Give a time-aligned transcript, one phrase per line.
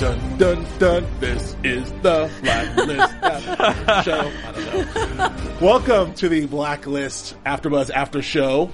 [0.00, 1.06] Dun dun dun.
[1.20, 4.32] This is the Blacklist After Show.
[4.46, 5.56] I don't know.
[5.60, 8.72] Welcome to the Blacklist AfterBuzz After Show.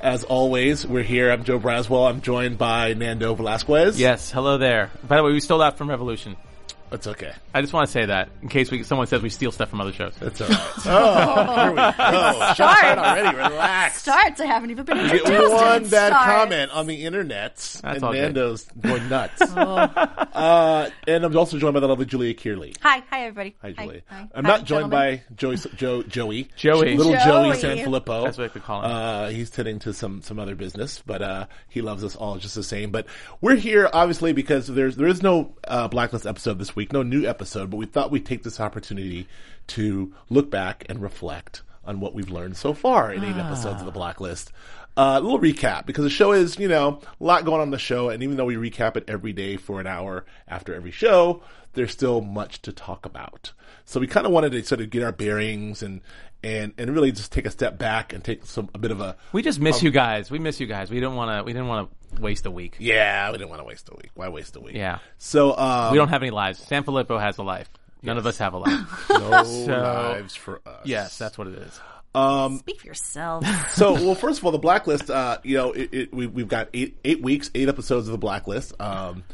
[0.00, 1.30] As always, we're here.
[1.30, 2.08] I'm Joe Braswell.
[2.08, 4.00] I'm joined by Nando Velasquez.
[4.00, 4.90] Yes, hello there.
[5.06, 6.36] By the way, we stole that from Revolution.
[6.92, 7.32] It's okay.
[7.54, 9.80] I just want to say that in case we, someone says we steal stuff from
[9.80, 10.14] other shows.
[10.20, 10.70] It's all right.
[10.86, 12.54] Oh, here we go.
[12.54, 13.36] Shots already.
[13.36, 13.96] Relax.
[14.02, 14.40] starts.
[14.40, 15.52] I haven't even been Get introduced.
[15.52, 16.32] one and it bad starts.
[16.32, 18.22] comment on the internet, and all good.
[18.22, 19.40] Nando's going nuts.
[19.42, 22.74] uh, and I'm also joined by the lovely Julia Cearley.
[22.82, 23.54] Hi, hi everybody.
[23.62, 24.02] Hi, Julie.
[24.08, 24.28] Hi.
[24.34, 25.20] I'm Hi, not joined gentlemen.
[25.28, 26.48] by Joey, Joe, Joey.
[26.56, 26.96] Joey.
[26.96, 27.56] Little Joey, Joey.
[27.56, 28.24] Sanfilippo.
[28.24, 28.90] That's what we call him.
[28.90, 32.54] Uh, he's tending to some, some other business, but, uh, he loves us all just
[32.54, 32.90] the same.
[32.90, 33.06] But
[33.40, 37.26] we're here, obviously, because there's, there is no, uh, Blacklist episode this week, no new
[37.26, 39.28] episode, but we thought we'd take this opportunity
[39.68, 43.46] to look back and reflect on what we've learned so far in eight ah.
[43.46, 44.52] episodes of the Blacklist.
[44.96, 47.78] Uh, a little recap because the show is, you know, a lot going on the
[47.78, 51.42] show, and even though we recap it every day for an hour after every show,
[51.72, 53.52] there's still much to talk about.
[53.86, 56.02] So we kind of wanted to sort of get our bearings and
[56.44, 59.16] and and really just take a step back and take some a bit of a
[59.32, 60.30] We just miss you guys.
[60.30, 60.90] We miss you guys.
[60.90, 61.42] We don't want to.
[61.44, 62.76] We didn't want to waste a week.
[62.78, 63.30] yeah.
[63.30, 64.10] We didn't want to waste a week.
[64.14, 64.74] Why waste a week?
[64.74, 64.98] Yeah.
[65.18, 66.58] So um, We don't have any lives.
[66.58, 67.70] San Filippo has a life.
[68.02, 69.08] None of us have a life.
[69.10, 70.84] no So- lives for us.
[70.84, 71.80] yes, that's what it is.
[72.58, 73.44] Speak for yourself.
[73.72, 76.68] so well first of all the blacklist uh you know it, it, we, we've got
[76.74, 79.24] eight eight weeks eight episodes of the blacklist um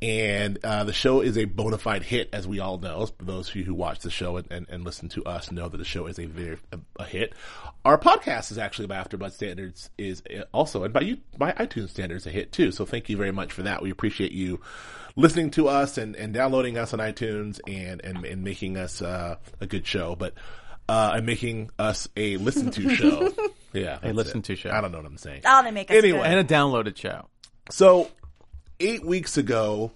[0.00, 3.08] and uh, the show is a bona fide hit, as we all know.
[3.18, 5.76] Those of you who watch the show and, and, and listen to us know that
[5.76, 7.34] the show is a very a, a hit.
[7.84, 10.22] Our podcast is actually by AfterBuzz standards is
[10.52, 12.70] also, and by you by iTunes standards, a hit too.
[12.70, 13.82] So thank you very much for that.
[13.82, 14.60] We appreciate you
[15.16, 19.36] listening to us and, and downloading us on iTunes and and, and making us uh,
[19.60, 20.14] a good show.
[20.14, 20.34] But
[20.88, 23.32] uh, and making us a listen to show.
[23.72, 24.70] Yeah, a listen to show.
[24.70, 25.42] I don't know what I'm saying.
[25.44, 26.18] Oh, they make us Anyway.
[26.18, 26.26] good.
[26.26, 27.26] And a downloaded show.
[27.70, 28.10] So,
[28.80, 29.92] eight weeks ago,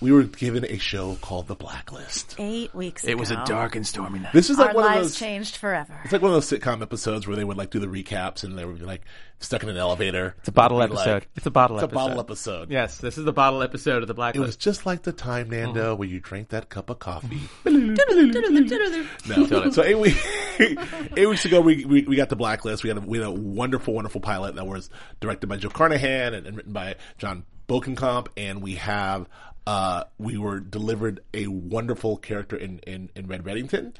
[0.00, 2.36] we were given a show called The Blacklist.
[2.38, 3.04] Eight weeks.
[3.04, 3.12] Ago.
[3.12, 4.32] It was a dark and stormy night.
[4.32, 5.16] This is like Our one of those.
[5.16, 5.98] changed forever.
[6.04, 8.58] It's like one of those sitcom episodes where they would like do the recaps and
[8.58, 9.02] they would be like
[9.40, 10.34] stuck in an elevator.
[10.40, 11.12] It's a bottle It'd be episode.
[11.14, 11.96] like- it's a bottle it's episode.
[11.96, 12.70] a bottle episode.
[12.70, 14.36] Yes, this is the bottle episode of the Blacklist.
[14.36, 14.58] It Blacklist.
[14.58, 15.98] was just like the time, Nando, Mm-hmm.
[15.98, 17.40] where you drank that cup of coffee.
[17.64, 19.70] No.
[19.70, 20.16] So eight, week,
[21.16, 22.82] eight weeks ago, we, we we got the blacklist.
[22.82, 24.90] We had a, we had a wonderful, wonderful pilot that was
[25.20, 29.28] directed by Joe Carnahan and, and written by Jon Bokenkamp, and we have.
[29.66, 33.94] Uh, we were delivered a wonderful character in, in, in Red Reddington.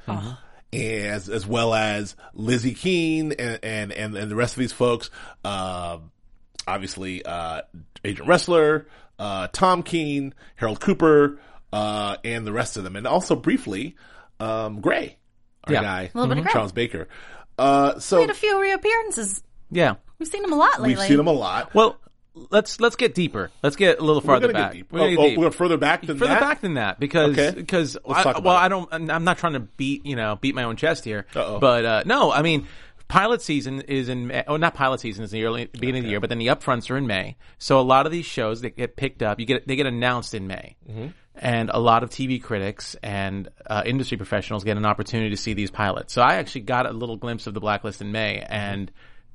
[0.73, 5.09] As, as well as Lizzie Keen and, and, and, and the rest of these folks,
[5.45, 5.99] uh,
[6.67, 7.63] obviously, uh,
[8.05, 8.87] Agent Ressler,
[9.19, 11.39] uh, Tom Keen, Harold Cooper,
[11.73, 12.97] uh, and the rest of them.
[12.97, 13.95] And also briefly,
[14.41, 15.17] um, Gray,
[15.65, 15.83] our Yeah.
[15.83, 17.09] guy, little bit of Charles Baker.
[17.57, 19.43] Uh, so We had a few reappearances.
[19.71, 19.95] yeah.
[20.19, 20.97] We've seen him a lot lately.
[20.97, 21.73] we've seen him a lot.
[21.75, 21.97] Well,
[22.51, 23.51] let's let's get deeper.
[23.63, 24.77] Let's get a little farther back.
[24.91, 26.41] We're oh, oh, we're further back than further that.
[26.41, 28.61] back than that because because Let's I, talk about well it.
[28.61, 31.59] I don't I'm not trying to beat you know beat my own chest here Uh-oh.
[31.61, 32.67] but uh, no I mean
[33.07, 34.45] pilot season is in May.
[34.49, 36.47] oh not pilot season is in the early beginning of the year but then the
[36.49, 39.47] upfronts are in May so a lot of these shows that get picked up you
[39.47, 41.07] get they get announced in May Mm-hmm.
[41.37, 45.53] and a lot of TV critics and uh, industry professionals get an opportunity to see
[45.53, 48.91] these pilots so I actually got a little glimpse of the blacklist in May and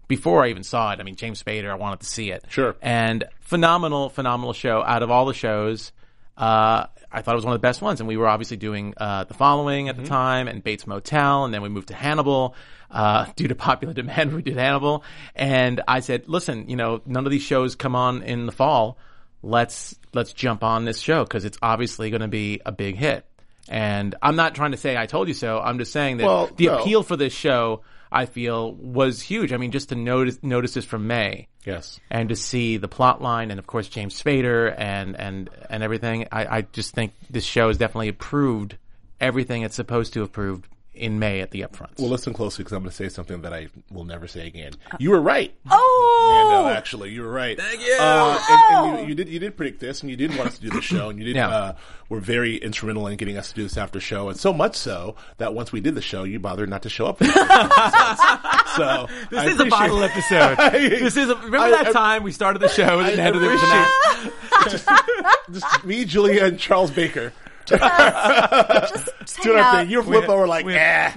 [0.09, 2.75] before I even saw it I mean James Spader I wanted to see it Sure.
[2.81, 4.83] and phenomenal, phenomenal show.
[4.83, 5.91] Out of all the shows,
[6.37, 7.99] uh, I thought it was one of the best ones.
[7.99, 11.53] And we were obviously doing uh, the following at the time, and Bates Motel, and
[11.53, 12.53] then we moved to Hannibal.
[12.91, 15.03] Uh, due to popular demand, we did Hannibal.
[15.35, 18.97] And I said, listen, you know, none of these shows come on in the fall.
[19.41, 23.25] Let's let's jump on this show because it's obviously going to be a big hit.
[23.67, 25.59] And I'm not trying to say I told you so.
[25.59, 26.79] I'm just saying that Well, the no.
[26.79, 29.53] appeal for this show, I feel, was huge.
[29.53, 31.99] I mean, just to notice notice this from May Yes.
[32.09, 36.27] and to see the plot line and of course James Spader and and and everything.
[36.31, 38.77] I, I just think this show has definitely proved
[39.21, 40.67] everything it's supposed to have proved
[40.99, 41.97] in May at the upfronts.
[41.99, 44.73] Well, listen closely because I'm going to say something that I will never say again.
[44.99, 45.53] You were right.
[45.69, 47.57] Oh, Nando, Actually, you were right.
[47.59, 47.97] Thank you.
[47.99, 50.55] Uh, and, and you, you did you did predict this, and you did want us
[50.57, 51.49] to do the show, and you did Yeah.
[51.55, 51.73] uh,
[52.09, 55.15] were very instrumental in getting us to do this after show, and so much so
[55.37, 57.17] that once we did the show, you bothered not to show up.
[57.19, 58.71] For the first episodes.
[58.75, 60.57] so This I is a appreciate- bottle episode.
[60.99, 63.27] this is a, remember I- that I- time we started the show and I then
[63.27, 65.51] ended it with an appreciate- act?
[65.51, 67.31] Just me, Julia, and Charles Baker
[67.65, 69.75] Just doing hang our out.
[69.81, 69.89] thing.
[69.91, 71.11] You flip We- over like, we- eh.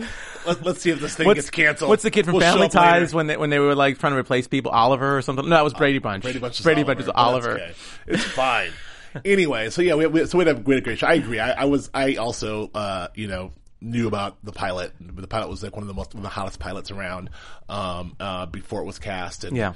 [0.44, 1.88] Let, let's see if this thing gets canceled.
[1.88, 2.88] What's the kid from We'll show Family up later.
[3.00, 4.72] Ties when they when they were like trying to replace people?
[4.72, 5.44] Oliver or something?
[5.48, 6.24] No, that was Brady Bunch.
[6.24, 6.94] Brady Bunch is Brady Oliver.
[6.94, 7.50] Bunch is but Oliver.
[7.52, 7.72] okay.
[8.08, 8.70] It's fine.
[9.24, 11.06] anyway, so yeah, we, we, so we had a, we had a great show.
[11.06, 11.38] I agree.
[11.38, 14.92] I, I was, I also, uh, you know, knew about the pilot.
[15.00, 17.30] The pilot was like one of the most, one of the hottest pilots around,
[17.68, 19.44] um, uh, before it was cast.
[19.44, 19.74] And, Yeah.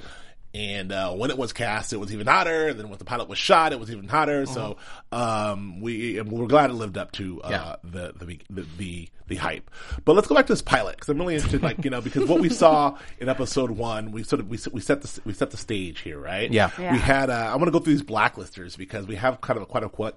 [0.57, 2.69] And, uh, when it was cast, it was even hotter.
[2.69, 4.47] And then when the pilot was shot, it was even hotter.
[4.47, 4.77] So,
[5.11, 7.75] um, we, and we're glad it lived up to, uh, Yeah.
[7.83, 9.69] the, the, the, the, the hype.
[10.03, 12.27] But let's go back to this pilot because I'm really interested, like, you know, because
[12.27, 15.51] what we saw in episode one, we sort of, we, we set the, we set
[15.51, 16.51] the stage here, right?
[16.51, 16.71] Yeah.
[16.79, 16.93] Yeah.
[16.93, 19.63] We had, uh, I'm going to go through these blacklisters because we have kind of
[19.63, 20.15] a, quite a, quite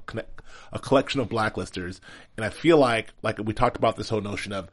[0.72, 2.00] a collection of blacklisters.
[2.38, 4.70] And I feel like, like we talked about this whole notion of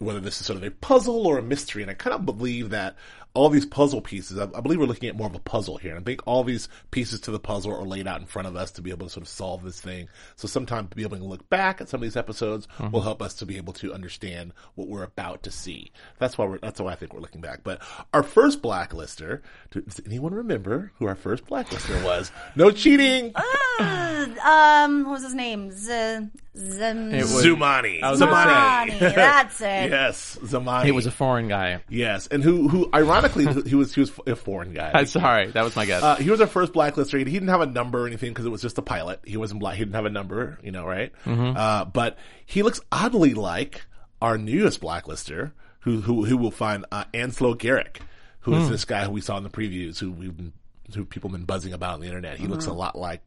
[0.00, 1.82] whether this is sort of a puzzle or a mystery.
[1.82, 2.94] And I kind of believe that
[3.34, 5.92] all these puzzle pieces, I, I believe we're looking at more of a puzzle here.
[5.92, 8.56] And I think all these pieces to the puzzle are laid out in front of
[8.56, 10.08] us to be able to sort of solve this thing.
[10.36, 13.22] So sometimes to be able to look back at some of these episodes will help
[13.22, 15.92] us to be able to understand what we're about to see.
[16.18, 17.60] That's why we're, that's why I think we're looking back.
[17.62, 17.80] But
[18.12, 22.32] our first blacklister, does anyone remember who our first blacklister was?
[22.56, 23.32] No cheating!
[23.78, 25.70] Um, what was his name?
[25.70, 26.28] Z-
[26.58, 28.02] Z- It was- Zumani.
[28.02, 28.32] I was gonna.
[28.32, 28.98] Zamani.
[29.14, 29.64] That's it.
[29.90, 30.84] yes, Zamani.
[30.84, 31.80] He was a foreign guy.
[31.88, 34.90] yes, and who who ironically he was he was a foreign guy.
[34.94, 36.02] I'm sorry, that was my guess.
[36.02, 37.18] Uh, he was our first blacklister.
[37.18, 39.20] He didn't have a number or anything because it was just a pilot.
[39.24, 39.76] He wasn't black.
[39.76, 41.12] He didn't have a number, you know, right?
[41.24, 41.56] Mm-hmm.
[41.56, 43.86] Uh, but he looks oddly like
[44.20, 48.00] our newest blacklister, who who who will find uh, Anslo Garrick,
[48.40, 48.62] who Hmm.
[48.62, 50.52] is this guy who we saw in the previews, who we've been,
[50.94, 52.38] who people have been buzzing about on the internet.
[52.38, 52.74] He looks Mm-hmm.
[52.74, 53.22] a lot like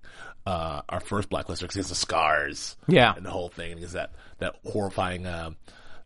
[0.45, 3.13] uh, our first blacklister because he has the scars, Yeah.
[3.15, 3.71] and the whole thing.
[3.71, 5.51] And he has that that horrifying uh,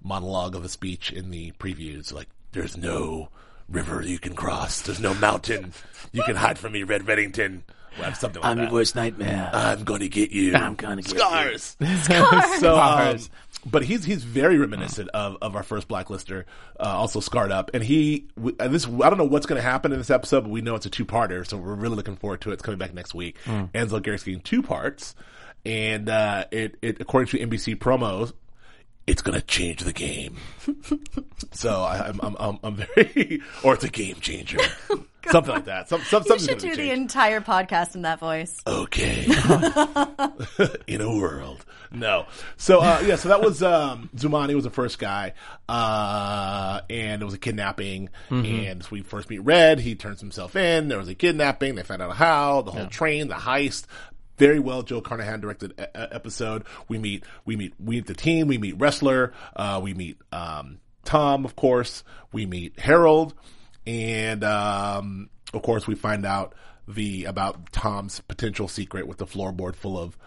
[0.03, 3.29] monologue of a speech in the previews, like "There's no."
[3.67, 4.83] River you can cross.
[4.83, 5.73] There's no mountain
[6.11, 7.63] you can hide from me, Red Reddington.
[7.99, 8.95] Well, something like that.
[8.95, 9.49] nightmare.
[9.51, 10.53] I'm gonna get you.
[10.53, 11.75] I'm gonna get scars.
[12.03, 12.59] Scars.
[12.59, 13.29] so, um, Scars.
[13.65, 16.43] But he's he's very reminiscent of, of our first blacklister,
[16.79, 18.27] uh, also scarred up, and he
[18.59, 20.75] and this I don't know what's going to happen in this episode, but we know
[20.75, 22.53] it's a two parter, so we're really looking forward to it.
[22.53, 23.37] It's coming back next week.
[23.73, 25.15] Anslo Garrick's getting two parts,
[25.65, 28.33] and uh, it it according to NBC promos.
[29.07, 30.37] It's gonna change the game.
[31.51, 34.57] so I, I'm, I'm, I'm, I'm very, or it's a game changer,
[35.31, 35.89] something like that.
[35.89, 36.91] Some, some, You should do the change.
[36.99, 38.55] entire podcast in that voice.
[38.67, 39.25] okay.
[40.87, 41.65] In a world.
[41.91, 42.25] No.
[42.57, 45.33] So uh yeah so that was um zumani was the first guy
[45.69, 48.09] uh and it was a kidnapping.
[48.29, 49.79] And so we first meet red.
[49.79, 50.87] He turns himself in.
[50.89, 51.75] There was a kidnapping.
[51.75, 52.61] They found out how.
[52.63, 53.85] The whole train the heist.
[54.37, 56.65] Very well Joe Carnahan directed episode.
[56.89, 60.79] We meet, we meet, we meet the team, we meet Ressler, uh, we meet, um,
[61.05, 63.33] Tom, of course, we meet Harold,
[63.87, 66.53] and, um, of course we find out
[66.87, 70.17] the, about Tom's potential secret with the floorboard full of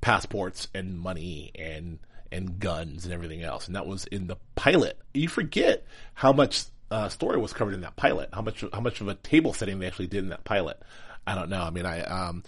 [0.00, 1.98] passports and money and,
[2.30, 3.66] and guns and everything else.
[3.66, 4.98] And that was in the pilot.
[5.14, 5.84] You forget
[6.14, 9.14] how much, uh, story was covered in that pilot, how much, how much of a
[9.14, 10.80] table setting they actually did in that pilot.
[11.26, 11.62] I don't know.
[11.62, 12.44] I mean, I, um,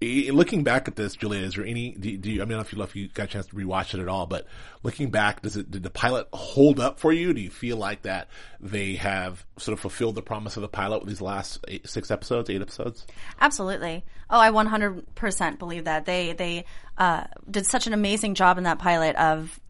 [0.00, 2.76] looking back at this, Julia, is there any, do, do you, I mean, I don't
[2.76, 4.46] know if you, if you got a chance to rewatch it at all, but
[4.82, 7.34] looking back, does it, did the pilot hold up for you?
[7.34, 8.28] Do you feel like that
[8.60, 12.10] they have sort of fulfilled the promise of the pilot with these last eight, six
[12.10, 13.06] episodes, eight episodes?
[13.40, 14.04] Absolutely.
[14.30, 16.06] Oh, I 100% believe that.
[16.06, 16.64] They they
[16.96, 19.60] uh, did such an amazing job in that pilot of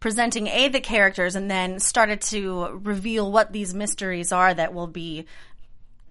[0.00, 4.86] presenting a the characters and then started to reveal what these mysteries are that will
[4.86, 5.24] be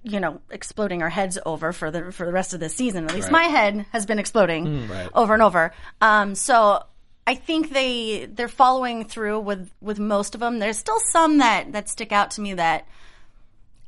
[0.03, 3.05] you know exploding our heads over for the for the rest of the season.
[3.05, 5.74] At least my head has been exploding over and over.
[6.01, 6.83] Um, so
[7.25, 10.60] I think they they're following through with with most of them.
[10.60, 12.88] There's still some that that stick out to me that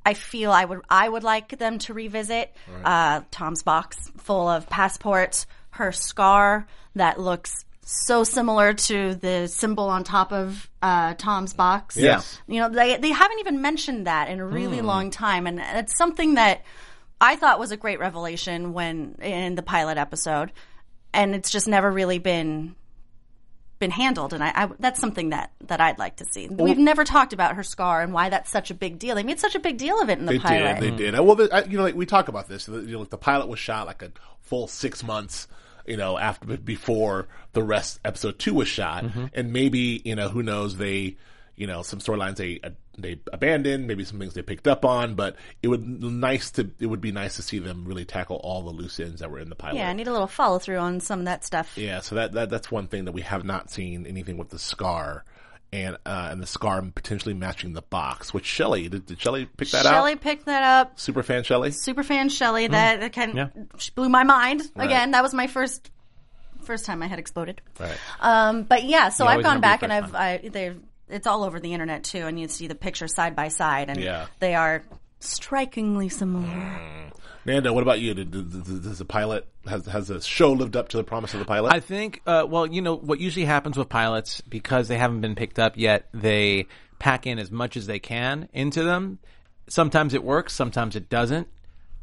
[0.05, 2.53] I feel I would I would like them to revisit.
[2.83, 9.85] Uh, Tom's box full of passports, her scar that looks so similar to the symbol
[9.85, 11.95] on top of uh, Tom's box.
[11.95, 12.39] Yes.
[12.47, 15.95] You know, they they haven't even mentioned that in a really long time, and it's
[15.95, 16.63] something that
[17.21, 20.51] I thought was a great revelation when in the pilot episode,
[21.13, 22.75] and it's just never really been
[23.77, 26.47] been handled, and I, I that's something that that I'd like to see.
[26.47, 29.13] We've never talked about her scar and why that's such a big deal.
[29.15, 30.79] They made such a big deal of it in the They pilot.
[30.79, 30.93] did.
[30.93, 31.19] They did.
[31.19, 32.65] Well, the, I, you know, like we talk about this.
[32.65, 34.11] The, you know, like the pilot was shot like a
[34.41, 35.47] full six months.
[35.87, 39.25] You know, after before the rest episode two was shot, Mm-hmm.
[39.33, 41.17] and maybe you know who knows they,
[41.55, 45.15] you know, some storylines they uh, they abandoned, maybe some things they picked up on,
[45.15, 48.61] but it would nice to it would be nice to see them really tackle all
[48.63, 49.75] the loose ends that were in the pilot.
[49.77, 51.77] Yeah, I need a little follow through on some of that stuff.
[51.77, 54.59] Yeah, so that, that that's one thing that we have not seen anything with the
[54.59, 55.25] scar.
[55.73, 59.69] And uh, and the scar potentially matching the box, which Shelly did, did Shelly pick
[59.71, 59.93] that up?
[59.93, 60.21] Shelly out?
[60.21, 60.99] picked that up.
[60.99, 61.71] Super fan Shelly.
[61.71, 62.67] Super fan Shelly.
[62.67, 63.47] That that kind Yeah.
[63.95, 64.61] blew my mind.
[64.75, 64.85] Right.
[64.85, 65.91] Again, that was my first
[66.63, 67.61] first time I had exploded.
[67.79, 67.97] Right.
[68.21, 70.79] Um, but yeah, so You I've gone back and I've I, they've
[71.09, 73.99] it's all over the internet too, and you see the pictures side by side, and
[73.99, 74.25] Yeah.
[74.39, 74.81] they are
[75.27, 76.79] strikingly similar.
[77.45, 78.13] Nando, what about you?
[78.13, 81.33] Did, did, did- does the pilot has has the show lived up to the promise
[81.33, 81.73] of the pilot?
[81.73, 85.35] I think, uh, well, you know, what usually happens with pilots, because they haven't been
[85.35, 86.65] picked up yet, they
[86.97, 89.19] pack in as much as they can into them.
[89.67, 91.47] Sometimes it works, sometimes it doesn't.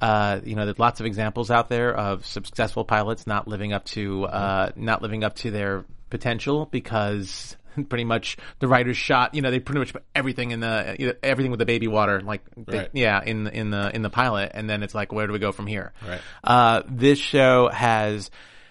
[0.01, 3.85] Uh, you know, there's lots of examples out there of successful pilots not living up
[3.85, 7.57] to, uh, not living up to their potential because
[7.89, 11.07] pretty much the writers shot, you know, they pretty much put everything in the, you
[11.09, 12.91] know, everything with the baby water, like, they- Right.
[12.93, 14.53] yeah, in, the in the, in the pilot.
[14.55, 15.93] And then it's like, where do we go from here?
[16.07, 16.21] Right.
[16.45, 18.31] Uh, this show has,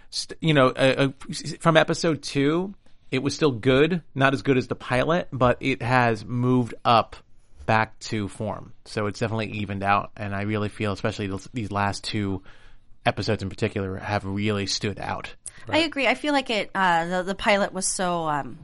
[0.10, 2.74] st- you know, uh, uh, from episode two,
[3.12, 7.18] it was still good, not as good as the pilot, but it has moved up
[7.66, 8.74] back to form.
[8.86, 12.42] So it's definitely evened out, and I really feel, especially those, these last two
[13.06, 15.34] episodes in particular, have really stood out.
[15.70, 16.08] I agree.
[16.08, 16.72] I feel like it.
[16.74, 18.60] Uh, the the pilot was so, um,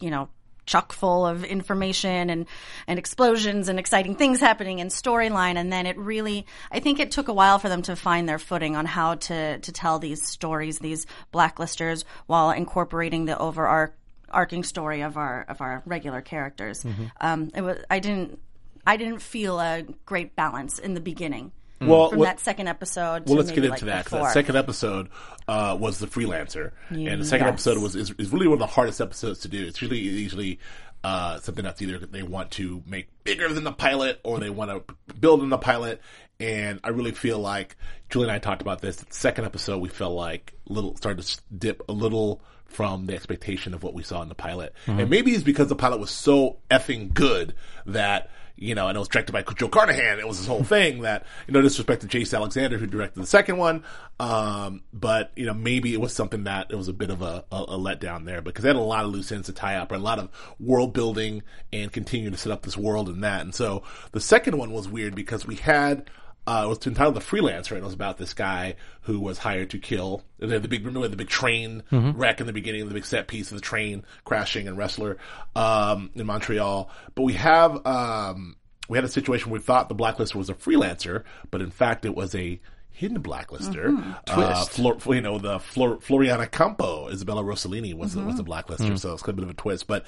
[0.00, 0.28] you know,
[0.68, 2.46] chock full of information and
[2.86, 6.46] and explosions and exciting things happening and storyline, and then it really.
[6.70, 9.58] I think it took a while for them to find their footing on how to
[9.58, 15.82] to tell these stories, these blacklisters, while incorporating the overarching story of our of our
[15.86, 16.84] regular characters.
[17.20, 17.78] Um, it was.
[17.90, 18.38] I didn't.
[18.86, 21.52] I didn't feel a great balance in the beginning.
[21.80, 23.24] Well, From what- that second episode.
[23.26, 24.04] Well, to let's get into like, that.
[24.04, 25.08] the 'cause that second episode
[25.46, 27.52] uh, was the freelancer, and the second Yes.
[27.54, 29.66] episode was is, is really one of the hardest episodes to do.
[29.66, 30.58] It's usually usually
[31.04, 34.70] uh, something that's either they want to make bigger than the pilot or they want
[34.88, 36.00] to build in the pilot.
[36.40, 37.76] And I really feel like
[38.10, 38.96] Julie and I talked about this.
[38.96, 43.74] The second episode, we felt like little started to dip a little from the expectation
[43.74, 46.58] of what we saw in the pilot, and maybe it's because the pilot was so
[46.70, 47.54] effing good
[47.86, 48.28] that
[48.60, 50.18] you know, and it was directed by Joe Carnahan.
[50.18, 53.26] It was this whole thing that, you know, disrespect to Jace Alexander, who directed the
[53.26, 53.84] second one.
[54.18, 57.44] Um, but, you know, maybe it was something that it was a bit of a,
[57.52, 59.92] a, a letdown there because they had a lot of loose ends to tie up,
[59.92, 63.42] or a lot of world building and continue to set up this world and that.
[63.42, 66.10] And so the second one was weird because we had,
[66.48, 69.68] uh, it was entitled The Freelancer, and it was about this guy who was hired
[69.70, 71.82] to kill the, the big, remember the big train
[72.16, 75.18] wreck in the beginning, the big set piece of the train crashing and Ressler,
[75.54, 76.90] um, in Montreal.
[77.14, 78.56] But we have, um,
[78.88, 82.06] we had a situation where we thought the blacklist was a freelancer, but in fact
[82.06, 82.58] it was a
[82.98, 83.96] hidden blacklister.
[84.26, 84.64] Uh,
[84.98, 89.12] Flor, you know, the Flor, Floriana Campo, Isabella Rossellini was, the was the blacklister, so
[89.12, 89.86] it's kind of a bit of a twist.
[89.86, 90.04] But,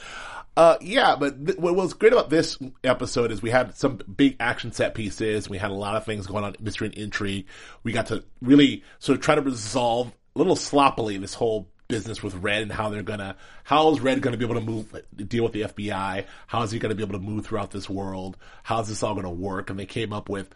[0.56, 4.36] uh, yeah, but th- what was great about this episode is we had some big
[4.40, 5.48] action set pieces.
[5.48, 7.46] We had a lot of things going on, mystery and intrigue.
[7.84, 12.22] We got to really sort of try to resolve a little sloppily this whole business
[12.22, 15.44] with Red and how they're gonna, how is Red gonna be able to move, deal
[15.44, 16.24] with the FBI?
[16.46, 18.36] How is he gonna be able to move throughout this world?
[18.62, 19.70] How's this all gonna work?
[19.70, 20.54] And they came up with,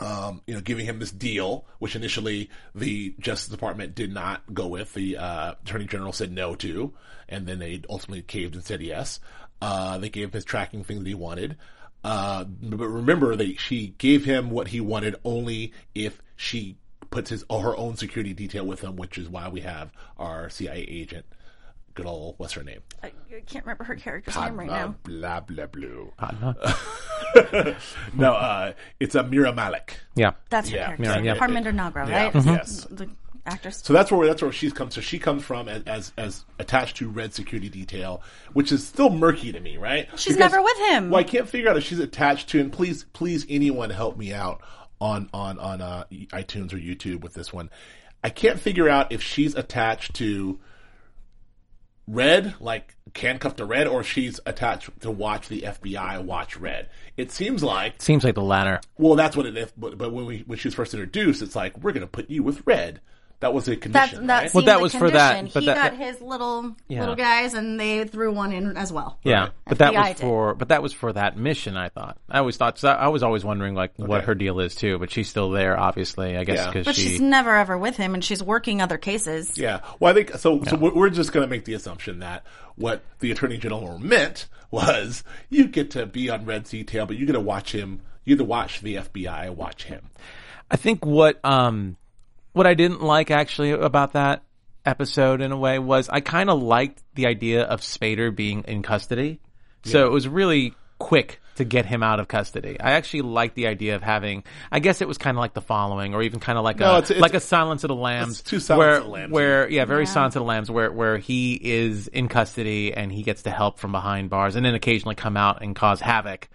[0.00, 4.66] um, you know, giving him this deal, which initially the Justice Department did not go
[4.66, 4.92] with.
[4.94, 6.92] The uh, Attorney General said no to,
[7.28, 9.20] and then they ultimately caved and said yes.
[9.62, 11.56] Uh, they gave him his tracking thing that he wanted.
[12.02, 16.76] Uh, but remember that she gave him what he wanted only if she
[17.10, 20.82] puts his her own security detail with him, which is why we have our CIA
[20.82, 21.24] agent.
[21.94, 22.80] Good old what's her name?
[23.02, 24.94] I I can't remember her character's name right now.
[25.04, 26.14] blah blah blah.
[28.14, 29.98] no, uh, it's a Meera Malik.
[30.14, 30.32] Yeah.
[30.50, 31.04] That's her Yeah, character.
[31.04, 31.34] yeah, yeah.
[31.36, 32.44] Parminder Nagra, Yeah, right?
[32.44, 32.86] yes.
[32.90, 33.08] The
[33.46, 33.80] actress.
[33.84, 34.90] So that's where that's where she's come.
[34.90, 38.22] So she comes from as as, as attached to Red Security Detail,
[38.52, 40.08] which is still murky to me, right?
[40.18, 41.10] She's never with him.
[41.10, 42.60] Well, I can't figure out if she's attached to.
[42.60, 44.62] And please, please, anyone help me out
[45.00, 47.70] on on on uh, iTunes or YouTube with this one.
[48.22, 50.58] I can't figure out if she's attached to
[52.06, 56.88] Red, like handcuffed to Red, or she's attached to watch the FBI watch Red.
[57.16, 58.80] It seems like Seems like the latter.
[58.98, 59.72] well, that's what it is.
[59.76, 62.28] But, but when we when she was first introduced, it's like we're going to put
[62.28, 63.00] you with Red.
[63.44, 64.54] That was a That, condition, that right?
[64.54, 65.50] Well, that the was for that, condition.
[65.52, 67.00] but he that- got his little Yeah.
[67.00, 69.18] little guys, and they threw one in as well.
[69.22, 70.16] Yeah, but that was did.
[70.18, 71.76] for but that was for that mission.
[71.76, 72.16] I thought.
[72.30, 72.78] I always thought.
[72.78, 74.98] So I was always wondering like what her deal is too.
[74.98, 76.38] But she's still there, obviously.
[76.38, 77.02] I guess because But she.
[77.02, 79.58] she's never ever with him, and she's working other cases.
[79.58, 79.80] Yeah.
[80.00, 80.62] Well, I think so.
[80.64, 82.44] So we're, we're just going to make the assumption that
[82.76, 87.16] what the attorney general meant was you get to be on Red Sea Tail, but
[87.18, 88.00] you get to watch him.
[88.24, 90.08] You get to watch the FBI watch him.
[90.70, 91.96] I think what um
[92.54, 94.42] what I didn't like actually about that
[94.86, 98.82] episode in a way was I kind of liked the idea of Spader being in
[98.82, 99.40] custody
[99.84, 102.80] So it was really quick to get him out of custody.
[102.80, 104.42] I actually like the idea of having.
[104.72, 106.94] I guess it was kind of like the following, or even kind of like No,
[106.94, 109.10] a it's- it's- like a Silence of the Lambs, It's two Silence where, of the
[109.10, 110.08] Lambs, where yeah, very Yeah.
[110.10, 113.78] Silence of the Lambs, where where he is in custody and he gets to help
[113.78, 116.48] from behind bars, and then occasionally come out and cause havoc.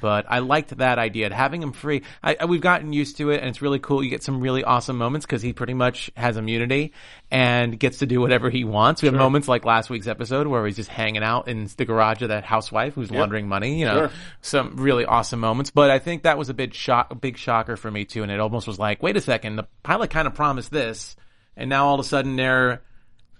[0.00, 2.02] But I liked that idea, having him free.
[2.22, 4.02] I, I- we've gotten used to it, and it's really cool.
[4.02, 6.92] You get some really awesome moments because he pretty much has immunity
[7.30, 9.02] and gets to do whatever he wants.
[9.02, 12.22] We have moments like last week's episode where he's just hanging out in the garage
[12.22, 13.78] of that housewife who's laundering money.
[13.80, 14.10] You know, Sure.
[14.42, 15.70] some really awesome moments.
[15.70, 18.22] But I think that was a big shock, a big shocker for me too.
[18.22, 21.16] And it almost was like, wait a second, the pilot kind of promised this,
[21.56, 22.82] and now all of a sudden they're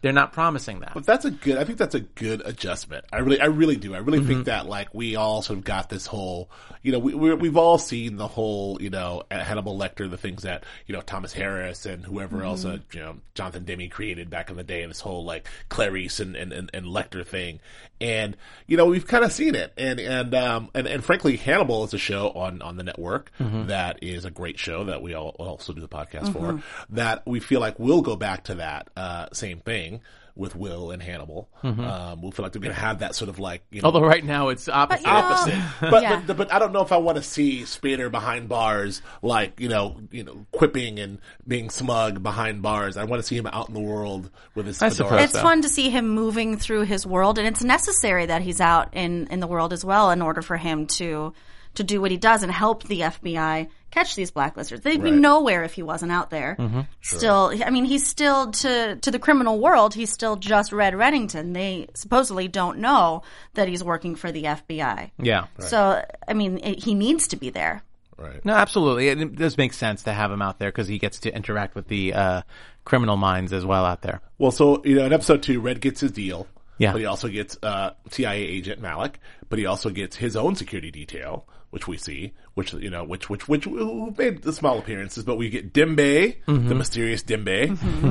[0.04, 0.92] they're not promising that.
[0.92, 1.56] But that's a good.
[1.56, 3.06] I think that's a good adjustment.
[3.10, 3.94] I really, I really do.
[3.94, 4.28] I really Mm-hmm.
[4.28, 6.50] think that like we all sort of got this whole.
[6.82, 8.76] You know, we we're, we've all seen the whole.
[8.82, 12.78] You know, Hannibal Lecter, the things that you know Thomas Harris and whoever else, uh,
[12.92, 14.82] you know, Jonathan Demme created back in the day.
[14.82, 17.60] And this whole like Clarice and and, and, and Lecter thing,
[18.00, 18.36] and
[18.66, 19.72] you know we've kind of seen it.
[19.76, 23.30] And and um and, and frankly, Hannibal is a show on on the network
[23.66, 26.62] that is a great show that we all also do the podcast for.
[26.90, 30.00] That we feel like we'll go back to that uh, same thing
[30.36, 31.48] with Will and Hannibal.
[31.62, 34.02] Um, we feel like they're going to have that sort of like you know, Although
[34.04, 35.06] right now it's opposite.
[35.06, 35.54] you know- opposite.
[35.90, 36.22] But, Yeah.
[36.26, 39.68] but but I don't know if I want to see Spader behind bars, like you
[39.68, 42.96] know, you know, quipping and being smug behind bars.
[42.96, 44.82] I want to see him out in the world with his.
[44.82, 45.08] I fedora.
[45.08, 45.42] suppose It's so.
[45.42, 49.28] fun to see him moving through his world, and it's necessary that he's out in,
[49.28, 51.32] in the world as well in order for him to
[51.74, 54.82] to do what he does and help the FBI catch these blacklisters.
[54.82, 56.56] They'd be nowhere if he wasn't out there.
[56.58, 56.80] Mm-hmm.
[57.00, 59.94] Still, I mean, he's still to to the criminal world.
[59.94, 61.54] He's still just Red Reddington.
[61.54, 63.22] They supposedly don't know
[63.54, 65.12] that he's working for the FBI.
[65.18, 65.46] Yeah.
[65.60, 67.82] So, I mean, it, he needs to be there.
[68.16, 68.44] Right.
[68.44, 69.08] No, absolutely.
[69.08, 71.74] It, it does make sense to have him out there because he gets to interact
[71.74, 72.42] with the uh,
[72.84, 74.20] criminal minds as well out there.
[74.38, 76.46] Well, so you know, in episode two, Red gets his deal.
[76.78, 76.92] Yeah.
[76.92, 80.90] But he also gets uh, CIA agent Malik, but he also gets his own security
[80.90, 85.36] detail, which we see, which you know, which which which made the small appearances, but
[85.36, 86.68] we get Dembe, Mm-hmm.
[86.68, 87.60] the mysterious Dembe,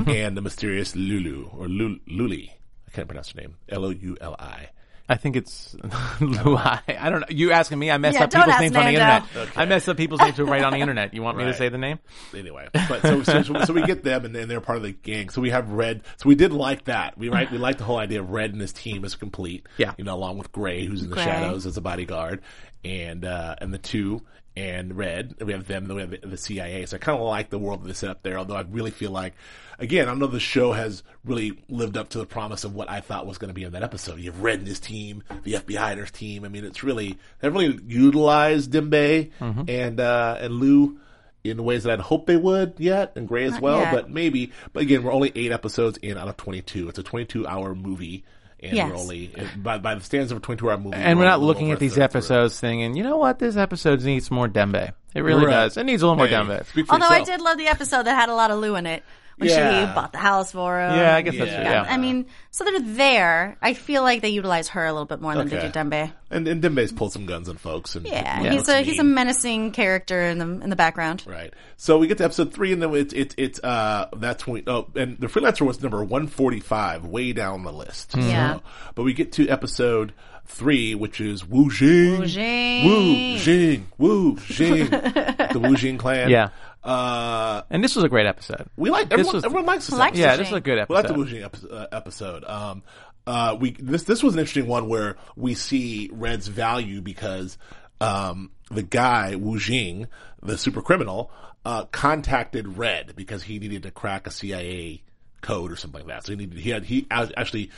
[0.10, 2.50] and the mysterious Lulu or Lu- Luli.
[2.88, 3.56] I can't pronounce her name.
[3.70, 4.70] L O U L I.
[5.10, 5.76] I think it's
[6.20, 6.82] Luai.
[6.98, 7.26] I don't know.
[7.30, 7.92] You asking me?
[7.92, 9.26] I mess Yeah, up people's ask names on the Nando.
[9.28, 9.58] internet.
[9.58, 11.14] I mess up people's names right on the internet.
[11.14, 12.00] You want me to say the name?
[12.36, 14.92] anyway, but so, so, so, so we get them and, and they're part of the
[14.94, 15.30] gang.
[15.30, 16.04] So we have Red.
[16.18, 17.18] So we did like that.
[17.18, 17.52] We right.
[17.52, 19.68] We like the whole idea of Red and his team is complete.
[19.78, 19.94] Yeah.
[19.98, 21.26] You know, along with Gray, who's in the Gray.
[21.26, 22.42] shadows as a bodyguard,
[22.86, 24.22] and uh, and the two
[24.56, 25.36] and Red.
[25.40, 25.86] And we have them.
[25.86, 26.86] Then we have the, the CIA.
[26.86, 28.38] So I kind of like the world that they set up there.
[28.38, 29.34] Although I really feel like,
[29.80, 32.90] again, I don't know the show has really lived up to the promise of what
[32.90, 34.20] I thought was going to be in that episode.
[34.20, 36.46] You have Red and his team, the FBI and his team.
[36.46, 39.32] I mean, it's really they've really utilized Dembe
[39.70, 41.00] and uh, and Lou
[41.44, 43.94] in the ways that I'd hope they would yet, and Gray as well, yet.
[43.94, 44.52] but maybe.
[44.72, 46.88] But again, we're only eight episodes in out of 22.
[46.90, 48.24] It's a 22 hour movie,
[48.64, 49.08] and Yes.
[49.08, 50.96] we're eh, by, by the standards of a 22 hour movie.
[50.98, 52.36] And we're not looking at these episodes through.
[52.36, 54.92] episodes thinking, you know what, this episode needs more Dembe.
[55.16, 55.52] It really Right.
[55.52, 55.78] does.
[55.78, 56.66] It needs a little more Hey, Dembe.
[56.68, 58.86] speak for Although I did love the episode that had a lot of Lou in
[58.86, 59.04] it
[59.38, 59.88] when Yeah.
[59.90, 60.96] she bought the house for him.
[60.96, 61.56] Yeah, I guess that's Yeah.
[61.64, 61.72] true.
[61.72, 61.86] Yeah.
[61.88, 63.58] I mean, so they're there.
[63.62, 65.58] I feel like they utilize her a little bit more than Okay.
[65.58, 66.12] they do Dembe.
[66.30, 67.96] And, and Dembe's pulled some guns on folks.
[67.96, 71.24] And Yeah, and he's looks a he's a menacing character in the in the background.
[71.28, 71.54] Right.
[71.78, 74.88] So we get to episode three, and then it's it's it's uh that's when oh
[74.96, 78.16] and the freelancer was number one forty five, way down the list.
[78.18, 78.56] Yeah.
[78.56, 78.62] So,
[78.96, 80.14] but we get to episode
[80.46, 82.86] three, which is Wu Jing, Wu Jing.
[82.86, 86.30] Wu Jing, Wu Jing, the Wu Jing clan.
[86.30, 86.50] Yeah.
[86.84, 88.68] Uh, And this was a great episode.
[88.76, 89.36] we like This everyone.
[89.36, 89.98] was- everyone likes this.
[89.98, 90.22] Likes episode.
[90.24, 90.90] Yeah, this was a good episode.
[90.90, 91.18] We like the episode.
[91.18, 92.44] Wu Jing epi- uh, episode.
[92.46, 92.84] Um,
[93.26, 97.58] uh, we this this was an interesting one where we see Red's value because
[98.02, 100.08] um, the guy Wu Jing,
[100.42, 101.32] the super criminal,
[101.66, 105.04] uh, contacted Red because he needed to crack a CIA
[105.42, 106.26] code or something like that.
[106.26, 107.72] So he needed he had he actually.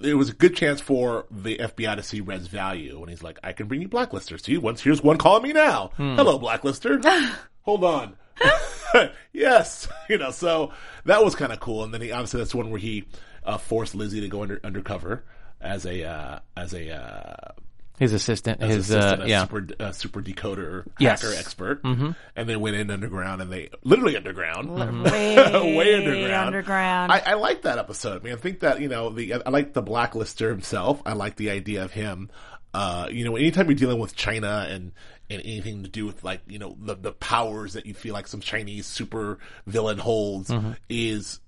[0.00, 3.40] There was a good chance for the FBI to see Red's value, and he's like,
[3.42, 4.44] "I can bring you blacklisters.
[4.44, 5.90] See, once here's one calling me now.
[5.96, 6.14] Hmm.
[6.14, 7.00] Hello, blacklister.
[7.68, 8.16] Hold on.
[9.34, 10.30] yes, you know.
[10.30, 10.72] So
[11.04, 11.84] that was kind of cool.
[11.84, 13.04] And then he obviously that's one where he
[13.44, 15.22] uh, forced Lizzie to go under undercover
[15.60, 17.52] as a uh, as a uh,
[17.98, 21.20] His assistant, as his assistant, uh, a yeah, super uh, super decoder Yes.
[21.20, 22.12] hacker expert, mm-hmm.
[22.34, 25.36] and they went in underground and they literally underground, Way,
[25.76, 26.46] way underground.
[26.46, 27.12] underground.
[27.12, 28.22] I, I like that episode.
[28.22, 31.02] I mean, I think that you know the I like the blacklister himself.
[31.04, 32.30] I like the idea of him.
[32.72, 34.92] Uh, you know, anytime you're dealing with China and
[35.30, 38.26] and anything to do with like you know the the powers that you feel like
[38.26, 40.72] some Chinese super villain holds Mm-hmm.
[40.88, 41.40] is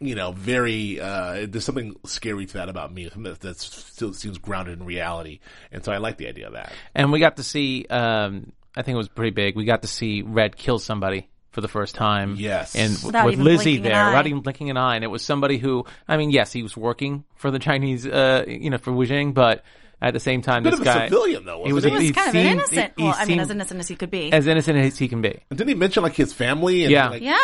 [0.00, 3.08] you know, very, uh, there's something scary to that about me.
[3.16, 5.38] That, that still seems grounded in reality.
[5.70, 6.72] And so I like the idea of that.
[6.96, 7.86] and we got to see.
[7.88, 9.54] Um, I think it was pretty big.
[9.54, 12.34] We got to see Red kill somebody for the first time.
[12.36, 12.74] Yes.
[12.74, 14.08] and w- Without with Lizzie blinking an there, eye.
[14.08, 16.76] without even blinking an eye, and it was somebody who, I mean, yes, he was
[16.76, 19.62] working for the Chinese, uh, you know, for Wu Jing, but
[20.02, 22.06] at the same time, Bit this of a guy civilian, though, he was, wasn't He
[22.06, 22.10] he?
[22.12, 22.92] was kind of seemed- an innocent.
[22.96, 24.32] he- he well, I mean, as innocent as he could be.
[24.32, 25.40] as innocent as he can be.
[25.50, 26.84] Didn't he mention like his family?
[26.84, 27.08] And, Yeah.
[27.10, 27.38] like- yeah.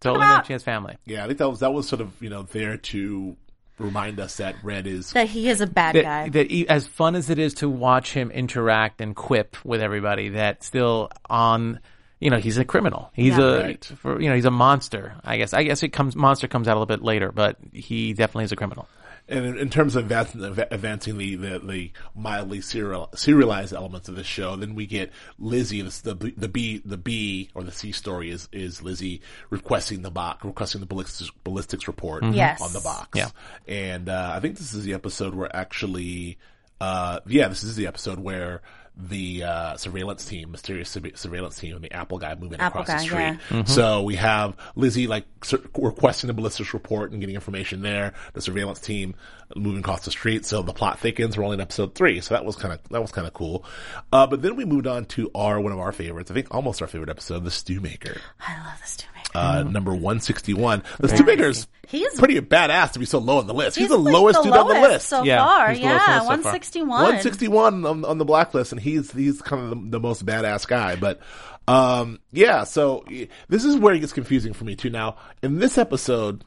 [0.00, 0.34] Totally Come out.
[0.38, 0.96] mentioned his family.
[1.06, 1.24] yeah.
[1.24, 3.34] I think that was that was sort of you know there to
[3.78, 6.24] remind us that Red is That he is a bad guy.
[6.24, 9.80] that, that he, as fun as it is to watch him interact and quip with
[9.80, 11.80] everybody, that still on,
[12.20, 13.10] you know, he's a criminal.
[13.14, 13.44] He's Yeah.
[13.44, 13.84] a, Right.
[14.02, 15.14] for, you know, he's a monster.
[15.24, 15.54] I guess.
[15.54, 18.52] I guess it comes monster comes out a little bit later, but he definitely is
[18.52, 18.86] a criminal.
[19.30, 24.16] And in, in terms of advancing, advancing the, the, the mildly serial, serialized elements of
[24.16, 27.92] the show, then we get Lizzie, the, the, the B, the B or the C
[27.92, 32.60] story is, is Lizzie requesting the box, requesting the ballistics, ballistics report Yes.
[32.60, 33.08] on the box.
[33.14, 33.28] Yeah.
[33.68, 36.36] And, uh, I think this is the episode where actually,
[36.80, 38.62] uh, yeah, this is the episode where
[39.08, 43.06] the, uh, surveillance team, mysterious surveillance team and the Apple guy moving Apple across the
[43.06, 43.38] street.
[43.50, 43.64] yeah.
[43.64, 48.14] So we have Lizzie like sur- requesting the ballistics report and getting information there.
[48.34, 49.14] The surveillance team
[49.56, 50.44] moving across the street.
[50.44, 51.36] So the plot thickens.
[51.36, 52.20] We're only in episode three.
[52.20, 53.64] So that was kind of that was kind of cool.
[54.12, 56.30] Uh, but then we moved on to our one of our favorites.
[56.30, 59.06] I think almost our favorite episode, the Stew Maker, I love this too.
[59.34, 60.82] Uh, number one sixty one.
[60.98, 63.76] The Stew Maker's He is- pretty badass to be so low on the list.
[63.78, 65.08] He's, the like lowest dude on the list.
[65.08, 65.70] so Yeah, far.
[65.70, 66.52] he's the lowest Yeah, on the list so far.
[66.52, 66.88] one sixty one.
[67.02, 70.96] 161 on, on the blacklist, and he's he's kind of the, the most badass guy.
[70.96, 71.20] But
[71.68, 73.04] um, yeah, so
[73.48, 74.90] this is where it gets confusing for me too.
[74.90, 76.44] Now, in this episode,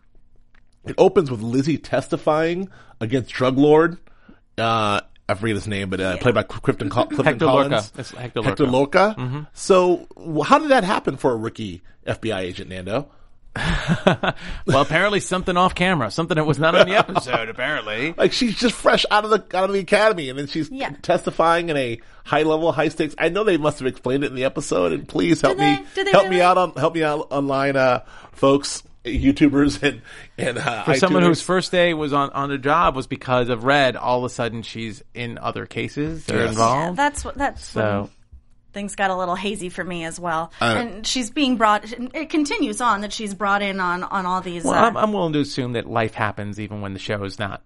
[0.86, 2.70] it opens with Lizzie testifying
[3.00, 3.98] against drug lord.
[4.58, 7.72] Uh, I forget his name, but uh, played by Clifton, Col- Clifton Hector Collins.
[7.72, 7.90] Lorca.
[7.98, 9.16] It's Hector Hector Lorca.
[9.18, 9.50] Lorca.
[9.54, 10.08] So,
[10.46, 13.08] how did that happen for a rookie FBI agent, Nando?
[14.66, 17.50] Well, apparently something off camera, something that was not on the episode.
[17.50, 20.70] Apparently, Like she's just fresh out of the out of the academy, and then she's
[20.72, 20.90] Yeah.
[21.02, 23.14] testifying in a high level, high stakes.
[23.18, 25.76] I know they must have explained it in the episode, and please help they?
[25.78, 28.00] me Did they help me out on help me out online, uh,
[28.32, 30.02] folks, YouTubers, and
[30.38, 33.64] and uh, for someone whose first day was on on the job was because of
[33.64, 33.96] Red.
[33.96, 36.50] All of a sudden, she's in other cases that are Yes.
[36.52, 36.98] involved.
[36.98, 38.10] That's what that's So- when
[38.74, 40.52] things got a little hazy for me as well.
[40.60, 41.86] Uh, and she's being brought.
[42.16, 44.64] It continues on that she's brought in on on all these.
[44.64, 47.38] Well, uh, I'm, I'm willing to assume that life happens even when the show is
[47.40, 47.62] not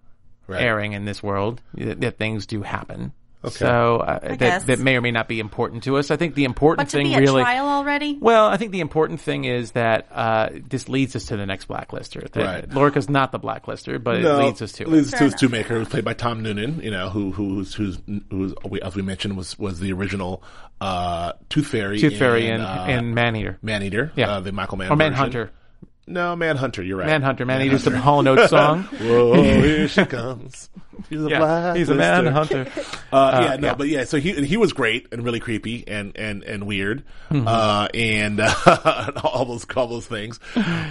[0.46, 0.62] Right.
[0.62, 1.60] airing in this world.
[1.74, 3.12] That, that things do happen.
[3.44, 3.54] Okay.
[3.54, 4.64] So uh, that guess.
[4.64, 6.10] that may or may not be important to us.
[6.10, 7.40] I think the important but to thing be at really.
[7.42, 8.18] trial already.
[8.20, 11.68] Well, I think the important thing is that uh, this leads us to the next
[11.68, 12.28] blacklister.
[12.32, 12.68] That Right.
[12.70, 14.88] Lorca's not the blacklister, but No, it leads us to it.
[14.88, 16.80] leads us to his two maker, who's played by Tom Noonan.
[16.82, 17.98] You know, who who's who's
[18.30, 20.42] who's as we mentioned was was the original
[20.80, 23.58] uh, Tooth Fairy, Tooth Fairy in, and, uh, and Maneater.
[23.62, 24.30] Maneater, Yeah.
[24.32, 25.10] uh, the Michael Mann or version.
[25.12, 25.50] Manhunter.
[26.08, 26.82] No, Manhunter.
[26.82, 27.06] You're right.
[27.06, 27.44] Manhunter.
[27.46, 27.58] man.
[27.58, 28.84] Maneater's the Hall and Oates song.
[28.84, 30.70] Whoa, here she comes.
[31.08, 31.96] She's a yeah, he's a blacklister.
[32.24, 32.66] manhunter.
[33.10, 33.74] Uh, yeah, no, yeah.
[33.74, 37.48] but yeah, so he he was great and really creepy and and and weird, Mm-hmm.
[37.48, 40.38] uh, and uh, all those all those things.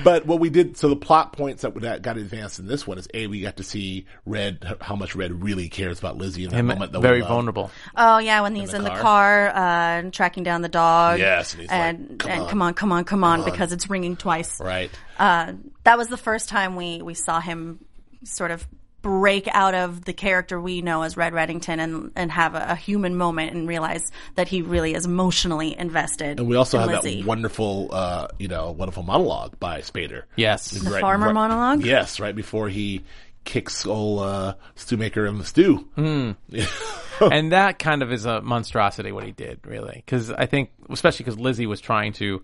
[0.03, 2.97] But what we did, so the plot points that that got advanced in this one
[2.97, 6.49] is a we got to see Red how much Red really cares about Lizzie in
[6.49, 6.91] that Him moment.
[6.93, 7.29] That we very love.
[7.29, 7.69] vulnerable.
[7.95, 8.99] Oh yeah, when he's the in the car?
[9.01, 11.19] car, uh, tracking down the dog.
[11.19, 13.71] Yes, and he's like, and, "Come and on, come on, come on, come on, because
[13.73, 14.59] it's ringing twice.
[14.59, 14.89] right?
[15.17, 15.53] Uh,
[15.83, 17.83] that was the first time we we saw him
[18.23, 18.67] sort of
[19.01, 22.75] break out of the character we know as Red Reddington and and have a, a
[22.75, 26.39] human moment and realize that he really is emotionally invested.
[26.39, 27.21] And we also in have Lizzie.
[27.21, 30.23] that wonderful, uh, you know, wonderful monologue by Spader.
[30.35, 30.71] Yes.
[30.71, 31.85] The farmer monologue?
[31.85, 33.03] Yes, right before he
[33.47, 35.87] kicks old uh, Stewmaker in the stew.
[35.95, 36.31] Hmm.
[37.21, 41.23] and that kind of is a monstrosity what he did, really, because I think, especially
[41.23, 42.43] because Lizzie was trying to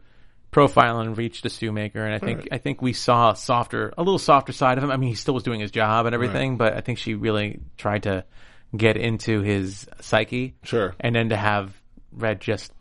[0.54, 4.04] profile and reach the Stewmaker, and I think I think we saw a softer, a
[4.04, 4.92] little softer side of him.
[4.92, 7.60] I mean, he still was doing his job and everything, but I think she really
[7.78, 8.24] tried to
[8.76, 10.96] get into his psyche, Sure.
[11.00, 11.74] and then to have
[12.12, 12.72] Red just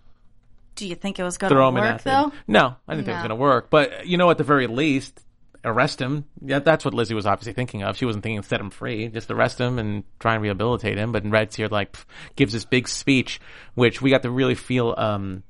[0.76, 2.32] Do you think it was going throw to him in work though?
[2.46, 3.68] No, I didn't think it was going to work.
[3.70, 5.20] But you know, at the very least,
[5.64, 6.24] arrest him.
[6.44, 7.96] Yeah, that's what Lizzie was obviously thinking of.
[7.96, 11.12] She wasn't thinking set him free, just arrest him and try and rehabilitate him.
[11.12, 12.04] But Red's here, like, pff,
[12.36, 13.40] gives this big speech,
[13.74, 15.42] which we got to really feel, um,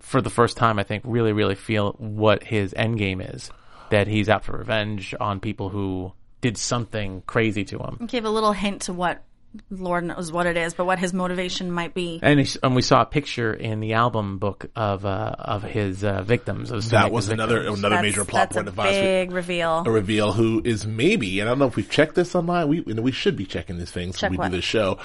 [0.00, 3.50] for the first time, I think, really, really feel what his end game is.
[3.90, 8.06] That he's out for revenge on people who did something crazy to him.
[8.06, 9.22] Give a little hint to what
[9.68, 12.20] Lord knows what it is, but what his motivation might be.
[12.22, 16.04] And, he, and we saw a picture in the album book of uh, of his
[16.04, 16.70] uh, victims.
[16.70, 17.78] Of That was another victims.
[17.80, 18.90] another That's- major plot that's point a of ours.
[18.92, 19.82] big reveal.
[19.84, 22.68] a reveal who is maybe, and I don't know if we've checked this online.
[22.68, 24.50] We you know, we should be checking these things Check when we what?
[24.52, 24.98] do this show.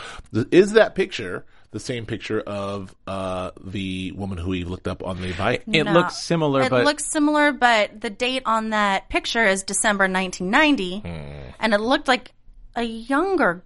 [0.52, 1.44] Is that picture
[1.76, 5.64] the same picture of uh, the woman who we looked up on the Vite?
[5.68, 5.92] It No.
[5.92, 11.00] looks similar, It but looks similar, but the date on that picture is December 1990,
[11.00, 11.52] Hmm.
[11.60, 12.32] and it looked like
[12.78, 13.62] a younger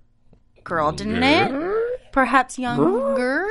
[0.64, 1.52] girl, didn't it?
[2.12, 3.48] Perhaps younger.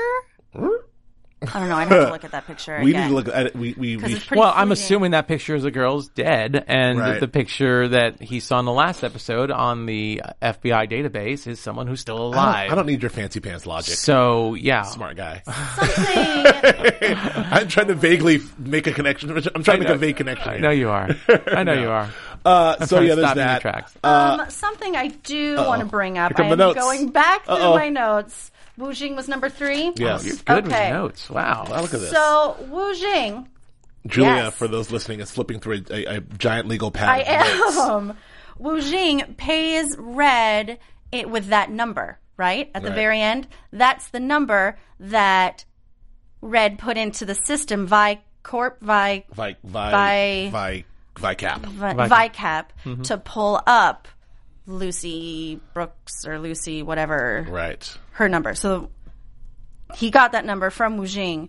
[1.40, 1.76] I don't know.
[1.76, 2.80] I'd have to look at that picture.
[2.82, 3.02] We again.
[3.02, 3.56] need to look at it.
[3.56, 6.64] We we, 'Cause we it's pretty Well, I'm assuming that picture of the girl's dead,
[6.66, 7.20] and Right.
[7.20, 11.86] the picture that he saw in the last episode on the FBI database is someone
[11.86, 12.72] who's still I don't, alive.
[12.72, 13.94] I don't need your fancy pants logic.
[13.94, 15.42] So yeah, Smart guy.
[15.44, 17.14] Something.
[17.52, 19.30] I'm trying to vaguely make a connection.
[19.30, 20.48] I'm trying to make a vague connection.
[20.50, 21.08] I know you are.
[21.46, 22.08] I know you are.
[22.44, 23.60] Uh, so yeah, there's stop you in your that.
[23.60, 23.94] tracks.
[24.04, 26.32] um, something I do want to bring up.
[26.36, 27.74] I'm going back through Uh-oh.
[27.76, 28.50] my notes.
[28.78, 29.92] Wu Jing was number three.
[29.96, 30.24] Yes.
[30.24, 30.86] You're good Okay.
[30.92, 31.28] with notes.
[31.28, 31.66] Wow.
[31.68, 32.10] Wow, look at this.
[32.10, 33.48] So Wu Jing,
[34.06, 34.54] Julia, yes.
[34.54, 37.08] for those listening, is flipping through a, a, a giant legal pad.
[37.08, 37.76] I of notes.
[37.78, 38.16] am.
[38.58, 40.78] Wu Jing pays Red
[41.12, 42.70] it with that number, right?
[42.74, 42.94] At the Right.
[42.96, 43.46] very end.
[43.72, 45.64] That's the number that
[46.40, 50.84] Red put into the system, Vi Corp, Vi, Vi, vi, Vi- vi,
[51.18, 51.60] vi cap.
[51.66, 52.08] Vi, Vicap.
[52.08, 53.02] ViCap Mm-hmm.
[53.02, 54.06] to pull up
[54.68, 57.98] Lucy Brooks or Lucy whatever Right.
[58.12, 58.54] her number.
[58.54, 58.90] So
[59.94, 61.48] he got that number from Wu Jing.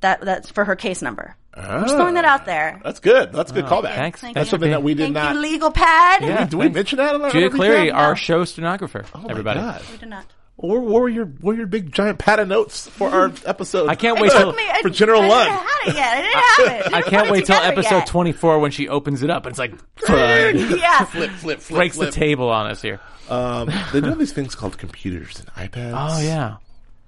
[0.00, 1.36] That that's for her case number.
[1.54, 2.80] I'm just throwing that out there.
[2.82, 3.32] That's good.
[3.32, 3.68] That's a good oh.
[3.68, 3.94] callback.
[3.94, 4.20] Thanks.
[4.20, 4.50] Thank That's you.
[4.50, 5.34] something that we did Thank not.
[5.34, 6.22] you, legal pad.
[6.22, 6.46] Yeah.
[6.46, 7.94] Do we mention that on our Julia our Cleary, recap?
[7.94, 9.04] our show stenographer.
[9.14, 9.60] Oh my everybody.
[9.60, 9.82] God.
[9.90, 10.24] We did not.
[10.56, 13.88] Where, where were your where were your big giant pad of notes for our episode?
[13.88, 14.62] I can't wait till me.
[14.82, 15.48] For General I Lund.
[15.50, 16.12] didn't have it yet.
[16.12, 16.34] I didn't
[16.76, 16.94] have it.
[16.94, 18.06] I Didn't can't wait till episode yet.
[18.06, 19.72] 24 when she opens it up and it's like
[20.08, 21.04] Yeah.
[21.06, 22.10] flip, flip, flip, breaks flip.
[22.10, 23.00] the table on us here.
[23.28, 25.94] Um, they do have these things called computers and iPads.
[25.96, 26.56] Oh yeah.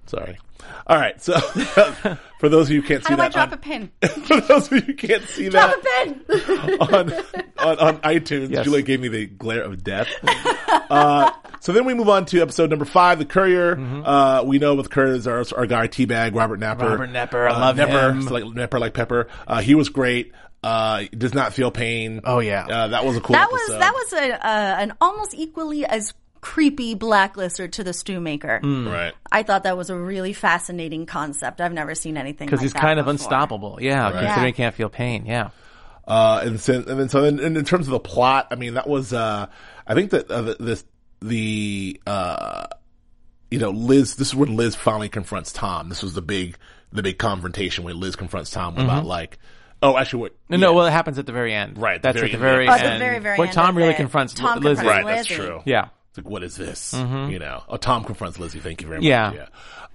[0.07, 0.39] Sorry.
[0.87, 1.21] All right.
[1.23, 1.39] So
[2.41, 3.91] for those of you who can't see How do I that, drop on, a pin?
[4.27, 6.15] for those of you who can't see Drop that a
[6.65, 6.81] pin.
[6.81, 7.13] on,
[7.59, 8.65] on on iTunes, Yes.
[8.65, 10.09] Julia gave me the glare of death.
[10.91, 13.79] uh, so then we move on to episode number five, the Courier.
[14.05, 16.85] Uh, we know with Courier is our, our guy Teabag, Robert Napper.
[16.85, 16.93] Mm-hmm.
[16.93, 18.23] Robert Knepper, I Uh, love Knepper, him.
[18.23, 19.29] so like Knepper like Pepper.
[19.47, 20.33] Uh, he was great.
[20.63, 22.23] Uh, does not feel pain.
[22.25, 22.65] Oh, yeah.
[22.67, 23.81] Uh, that was a cool that was episode.
[23.81, 26.15] that was a uh, an almost equally as
[26.45, 28.61] creepy blacklister to the stew maker.
[28.63, 29.15] right.
[29.33, 31.61] I thought that was a really fascinating concept.
[31.63, 32.47] I've never seen anything.
[32.47, 33.13] Because like he's that kind of before.
[33.13, 33.79] unstoppable.
[33.81, 34.47] Yeah, considering Yeah.
[34.47, 35.25] he can't feel pain.
[35.25, 35.51] Yeah.
[36.07, 38.87] Uh, and, so, and then so in, in terms of the plot, I mean, that
[38.87, 39.47] was, uh,
[39.87, 40.85] I think that, uh, the- this,
[41.21, 42.67] the, uh,
[43.51, 45.89] you know, Liz, this is when Liz finally confronts Tom.
[45.89, 46.59] This was the big,
[46.93, 49.39] the big confrontation when Liz confronts Tom about like,
[49.83, 50.37] oh, actually what?
[50.51, 51.79] No, no, well, it happens at the very end.
[51.79, 52.55] Right, That's very at the end.
[52.55, 52.83] very Oh, end.
[52.83, 53.97] at the very, very Where end Tom of really it.
[53.97, 54.83] confronts Tom Lizzie.
[54.83, 55.63] confronts Right, that's true.
[55.65, 55.89] Yeah.
[56.15, 56.93] It's like, what is this?
[56.95, 58.61] You know, oh, Tom confronts Lizzie.
[58.61, 59.07] Thank you very much.
[59.07, 59.33] Yeah.
[59.33, 59.47] yeah.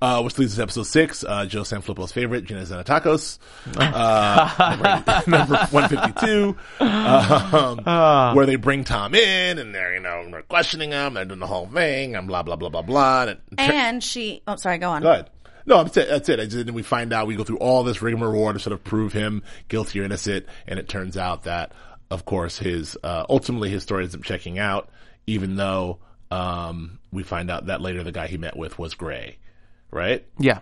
[0.02, 3.38] Uh, which leads us to episode six, uh, Joe Sanfilippo's favorite, Gina Zanetakos,
[3.78, 7.78] uh, number, number 152, um,
[8.36, 11.48] where they bring Tom in and they're, you know, they're questioning him, they're doing the
[11.48, 13.22] whole thing and blah, blah, blah, blah, blah.
[13.24, 14.42] And, it tur- And she.
[14.46, 14.78] Oh, sorry.
[14.78, 15.02] Go on.
[15.02, 15.30] Go ahead.
[15.66, 16.10] No, that's it.
[16.10, 16.40] That's it.
[16.42, 18.74] I just, and then we find out, we go through all this rigmarole to sort
[18.74, 20.46] of prove him guilty or innocent.
[20.68, 21.72] And it turns out that,
[22.12, 24.90] of course, his, uh, ultimately his story ends up checking out,
[25.28, 26.00] even though,
[26.32, 29.38] um, we find out that later the guy he met with was Gray.
[29.92, 30.26] Right?
[30.38, 30.60] Yeah.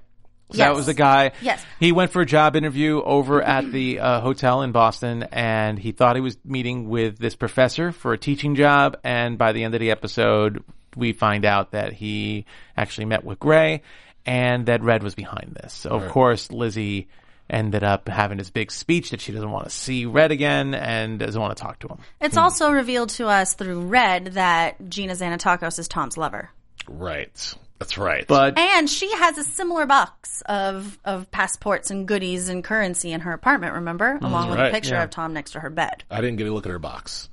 [0.51, 1.33] So That was the guy.
[1.41, 1.65] Yes.
[1.77, 5.91] He went for a job interview over at the uh, hotel in Boston, and he
[5.91, 8.97] thought he was meeting with this professor for a teaching job.
[9.03, 10.63] And by the end of the episode,
[10.95, 12.45] we find out that he
[12.77, 13.81] actually met with Gray,
[14.25, 15.73] and that Red was behind this.
[15.73, 17.09] So of course, Lizzie
[17.49, 21.19] ended up having this big speech that she doesn't want to see Red again and
[21.19, 21.99] doesn't want to talk to him.
[22.19, 22.41] It's hmm.
[22.41, 26.49] also revealed to us through Red that Gina Zanetakos is Tom's lover.
[26.87, 27.53] Right.
[27.79, 28.25] That's right.
[28.27, 33.21] But And she has a similar box of of passports and goodies and currency in
[33.21, 34.17] her apartment, remember?
[34.17, 34.25] Hmm.
[34.25, 35.03] Along with right, a picture yeah.
[35.03, 36.03] of Tom next to her bed.
[36.09, 37.29] I didn't get a look at her box,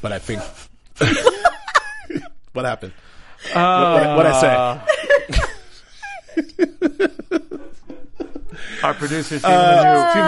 [0.00, 0.42] but I think,
[2.52, 2.92] what happened?
[3.54, 4.96] Uh, what, what I say?
[8.82, 10.22] our producer, Stephen Uh, Steve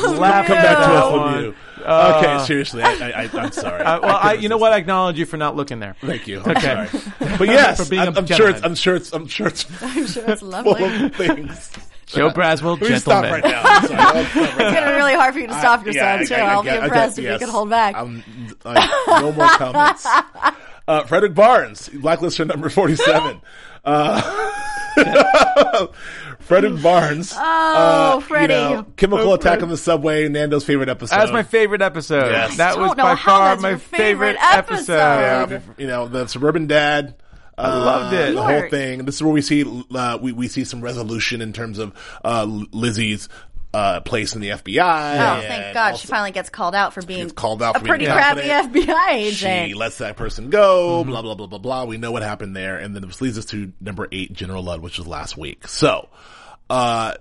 [0.00, 1.54] Lemieux, Laugh come back to us, Lemieux.
[1.78, 2.16] Lemieux.
[2.18, 3.82] okay, seriously, I, I, I, I'm sorry.
[3.86, 4.72] Uh, well, I, you know what?
[4.72, 5.94] I acknowledge you for not looking there.
[6.00, 6.40] Thank you.
[6.44, 6.86] I'm Okay.
[6.86, 7.36] sorry.
[7.38, 8.62] But yes, For being a I'm, I'm sure it's.
[8.64, 11.04] I'm sure it's, I'm sure it's I'm sure it's full lovely.
[11.04, 11.70] of things.
[12.06, 13.62] Joe Braswell, Let me stop right now.
[13.64, 13.98] I'm sorry.
[14.00, 16.34] I'll stop right It's gonna be really hard for you to stop yourself Yeah, too.
[16.34, 17.40] I- I- I'll be impressed get- if yes.
[17.40, 17.94] you can hold back.
[17.96, 18.22] I'm,
[18.64, 20.06] I, no more comments.
[20.88, 23.40] Uh, Frederick Barnes, blacklister number 47.
[23.84, 24.22] Uh,
[26.46, 27.32] Frederick Barnes.
[27.36, 28.54] oh, Freddie.
[28.54, 31.16] You know, chemical attack on the subway, Nando's favorite episode.
[31.16, 32.30] That's my favorite episode.
[32.30, 32.56] Yes.
[32.56, 34.92] That was by far my your favorite episode.
[34.92, 35.50] episode.
[35.50, 37.16] Yeah, you know, the suburban dad.
[37.58, 38.34] I loved it.
[38.34, 39.04] The whole thing.
[39.06, 42.44] This is where we see uh, we we see some resolution in terms of uh,
[42.44, 43.28] Lizzie's
[43.76, 45.36] uh, place in the FBI.
[45.36, 47.90] Oh, thank God she finally gets called out for being called out a for being
[47.90, 48.88] pretty crappy incompetent.
[48.88, 49.68] FBI agent.
[49.68, 51.04] She lets that person go.
[51.04, 51.84] Blah blah blah blah blah.
[51.84, 54.80] We know what happened there, and then this leads us to number eight, General Ludd,
[54.80, 55.68] which was last week.
[55.68, 56.08] So,
[56.70, 57.16] uh,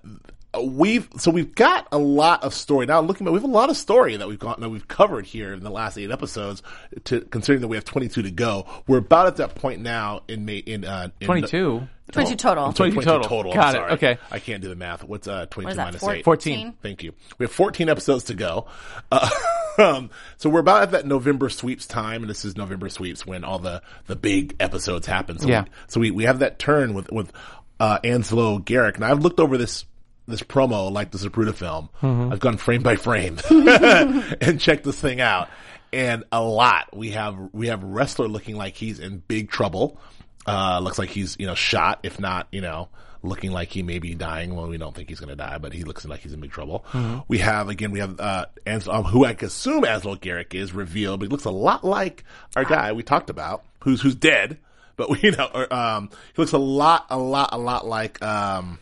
[0.64, 3.02] we've so we've got a lot of story now.
[3.02, 5.52] Looking back, we have a lot of story that we've got that we've covered here
[5.52, 6.64] in the last eight episodes.
[7.06, 10.22] To considering that we have twenty two to go, we're about at that point now
[10.30, 11.90] in May in uh in 22.
[12.16, 12.74] 22 total.
[12.74, 13.28] 22 total.
[13.30, 13.54] total.
[13.54, 13.94] Got I'm it.
[13.94, 14.18] Okay.
[14.32, 15.04] I can't do the math.
[15.04, 15.84] What's uh, 22 What is that?
[15.86, 16.26] minus Four- 8?
[16.26, 16.74] 14.
[16.82, 17.14] Thank you.
[17.38, 18.68] We have 14 episodes to go.
[19.12, 19.30] Uh,
[19.78, 23.44] um, so we're about at that November sweeps time, and this is November sweeps when
[23.44, 25.40] all the, the big episodes happen.
[25.40, 25.64] So Yeah.
[25.64, 27.32] we, so we, we have that turn with, with,
[27.80, 28.96] uh, Anslo Garrick.
[28.96, 29.86] And I've looked over this,
[30.28, 31.90] this promo, like the Zapruder film.
[32.02, 35.50] I've gone frame by frame and checked this thing out.
[35.94, 36.96] And a lot.
[36.96, 40.00] We have, we have Ressler looking like he's in big trouble.
[40.46, 42.90] Uh, looks like he's, you know, shot, if not, you know,
[43.24, 44.56] looking like he may be dying.
[44.56, 46.52] Well, we don't think he's going to die, but he looks like he's in big
[46.52, 46.86] trouble.
[47.28, 51.20] We have, again, we have, uh, Ans- um, who I assume Anslo Garrick is revealed,
[51.20, 52.24] but he looks a lot like
[52.56, 54.60] our guy we talked about, who's, who's dead.
[54.98, 58.22] But we, you know, or, um, he looks a lot, a lot, a lot like,
[58.24, 58.78] um,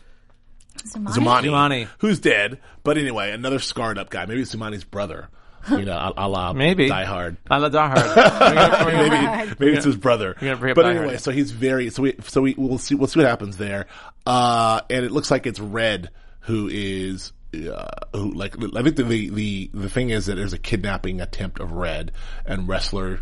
[0.84, 1.14] Zumani?
[1.14, 1.88] Zumani, Zumani.
[1.98, 2.60] who's dead.
[2.82, 4.26] But anyway, another scarred up guy.
[4.26, 5.28] Maybe it's Zumani's brother.
[5.70, 6.88] You know, a, a la Maybe.
[6.88, 7.36] Die Hard.
[7.50, 8.06] I love Die Hard.
[8.06, 10.34] We're gonna- we're gonna- maybe maybe it's his brother.
[10.40, 11.20] gonna bring up But anyway, Hard.
[11.20, 13.86] so he's very so we so we we'll see we'll see what happens there.
[14.26, 17.32] Uh, and it looks like it's Red who is.
[17.54, 21.60] Uh, who like I think the, the the thing is that there's a kidnapping attempt
[21.60, 22.10] of Red
[22.44, 23.20] and Ressler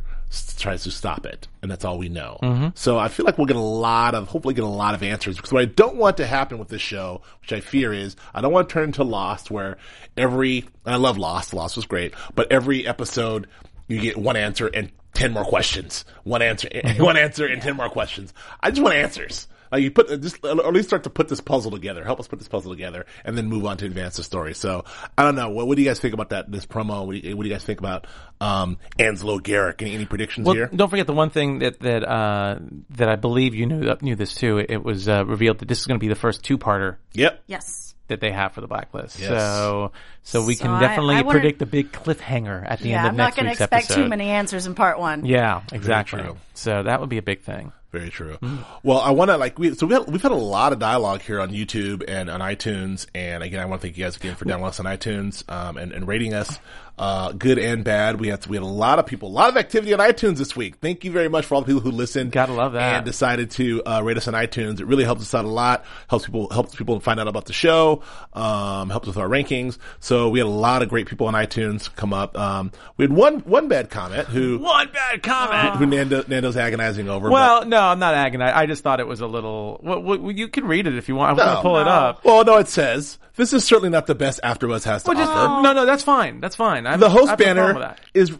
[0.58, 2.38] tries to stop it and that's all we know.
[2.42, 2.68] Mm-hmm.
[2.74, 5.36] So I feel like we'll get a lot of hopefully get a lot of answers
[5.36, 8.40] because what I don't want to happen with this show, which I fear is I
[8.40, 9.76] don't want to turn into Lost where
[10.16, 13.46] every I love Lost, Lost was great, but every episode
[13.88, 16.04] you get one answer and 10 more questions.
[16.24, 16.68] One answer,
[16.98, 18.32] one answer and 10 more questions.
[18.60, 19.48] I just want answers.
[19.72, 22.04] Like you put, just, or at least start to put this puzzle together.
[22.04, 24.52] Help us put this puzzle together and then move on to advance the story.
[24.54, 24.84] So,
[25.16, 25.48] I don't know.
[25.48, 27.06] What, what do you guys think about that, this promo?
[27.06, 28.06] What do you, what do you guys think about,
[28.40, 29.80] um, Anslo Garrick?
[29.80, 30.66] Any, any predictions Well, here?
[30.74, 32.58] don't forget the one thing that that uh,
[32.90, 34.58] that I believe you knew knew this too.
[34.58, 37.42] It was uh, revealed that this is going to be the first two parter Yep.
[37.46, 37.94] Yes.
[38.08, 39.18] that they have for the blacklist.
[39.18, 39.28] Yes.
[39.30, 42.98] So so we So can definitely I wouldn't- predict a big cliffhanger at the Yeah,
[42.98, 44.02] end of I'm not next going to week's expect episode.
[44.02, 45.24] too many answers in part one.
[45.24, 46.20] Yeah, exactly.
[46.20, 46.36] true.
[46.54, 47.72] So that would be a big thing.
[47.92, 48.38] Very true.
[48.82, 51.20] Well, I want to like we so we had, we've had a lot of dialogue
[51.20, 54.34] here on YouTube and on iTunes, and again, I want to thank you guys again
[54.34, 56.58] for downloading us on iTunes um, and, and rating us,
[56.98, 58.18] uh, good and bad.
[58.18, 60.56] We had we had a lot of people, a lot of activity on iTunes this
[60.56, 60.76] week.
[60.80, 62.32] Thank you very much for all the people who listened.
[62.32, 62.96] Gotta love that.
[62.96, 64.80] And decided to uh, rate us on iTunes.
[64.80, 65.84] It really helps us out a lot.
[66.08, 68.02] Helps people helps people find out about the show.
[68.32, 69.76] Um, helps with our rankings.
[70.00, 72.38] So we had a lot of great people on iTunes come up.
[72.38, 75.76] Um, we had one one bad comment who One bad comment.
[75.76, 77.28] who Nando, Nando's agonizing over.
[77.28, 78.54] but- Well, no, I'm not agonized.
[78.56, 79.80] I just thought it was a little.
[79.82, 81.30] Well, well, you can read it if you want.
[81.30, 82.24] I'm going to pull it up.
[82.24, 85.30] Well, no, it says this is certainly not the best AfterBuzz has to Well, just,
[85.32, 85.62] offer.
[85.62, 86.40] no, no, that's fine.
[86.40, 86.86] That's fine.
[86.86, 88.36] I have- The host banner is.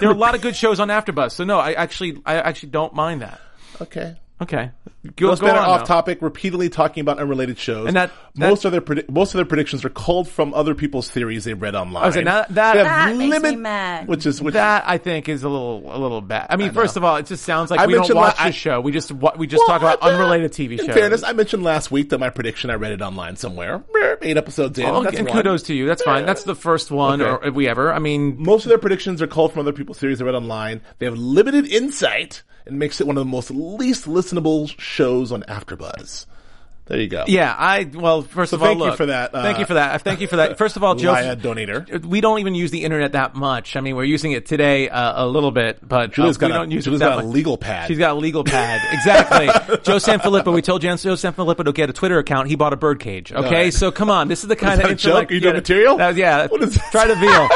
[0.00, 2.70] There are a lot of good shows on AfterBuzz, so no, I actually, I actually
[2.70, 3.40] don't mind that.
[3.82, 4.16] okay.
[4.38, 4.70] Okay,
[5.16, 5.86] go, Host go banner on, off though.
[5.86, 7.86] topic, repeatedly talking about unrelated shows.
[7.86, 10.74] And that- that- most of their predi- most of their predictions are culled from other
[10.74, 12.02] people's theories they've read online.
[12.02, 14.08] I was saying, that- that- They have That makes me mad.
[14.08, 16.48] Which is which That I think is a little, a little bad.
[16.50, 18.42] I mean, first of all, it just sounds like I we don't mentioned watch la-
[18.44, 18.80] the I- show.
[18.82, 20.80] We just, wa- we just Well, talk about I- unrelated TV shows.
[20.80, 20.94] in shows.
[20.96, 23.84] fairness, I mentioned last week that my prediction I read it online somewhere.
[24.20, 24.84] Eight episodes in.
[24.84, 25.36] Well, That's and one.
[25.38, 25.86] kudos to you.
[25.86, 26.26] That's fine.
[26.26, 27.30] That's the first one, Okay.
[27.30, 27.90] or if we ever.
[27.90, 30.82] I mean, Most of their predictions are culled from other people's theories they read online.
[30.98, 35.42] They have limited insight and makes it one of the most least listenable shows on
[35.44, 36.26] AfterBuzz.
[36.86, 37.24] There you go.
[37.26, 37.52] yeah.
[37.58, 40.02] I well, first So of all, thank you for that, uh, thank you for that.
[40.02, 40.56] Thank you for that.
[40.56, 42.04] First of all, Joe, Laya donator.
[42.04, 43.74] we don't even use the internet that much.
[43.74, 46.52] I mean, we're using it today uh, a little bit, but Julia's uh, got we
[46.52, 47.88] a- don't use Julia's it that got a legal pad.
[47.88, 48.80] She's got a legal pad.
[48.92, 49.46] Exactly.
[49.82, 52.48] Joe Sanfilippo, we told Jan- Joe Sanfilippo to get a Twitter account.
[52.48, 53.32] He bought a birdcage.
[53.32, 53.74] Okay, right.
[53.74, 54.28] so come on.
[54.28, 55.30] This is the kind that of a joke?
[55.30, 55.96] Are you doing get- material?
[55.96, 56.46] That was- yeah.
[56.56, 56.90] What is this?
[56.90, 57.48] Try to veal.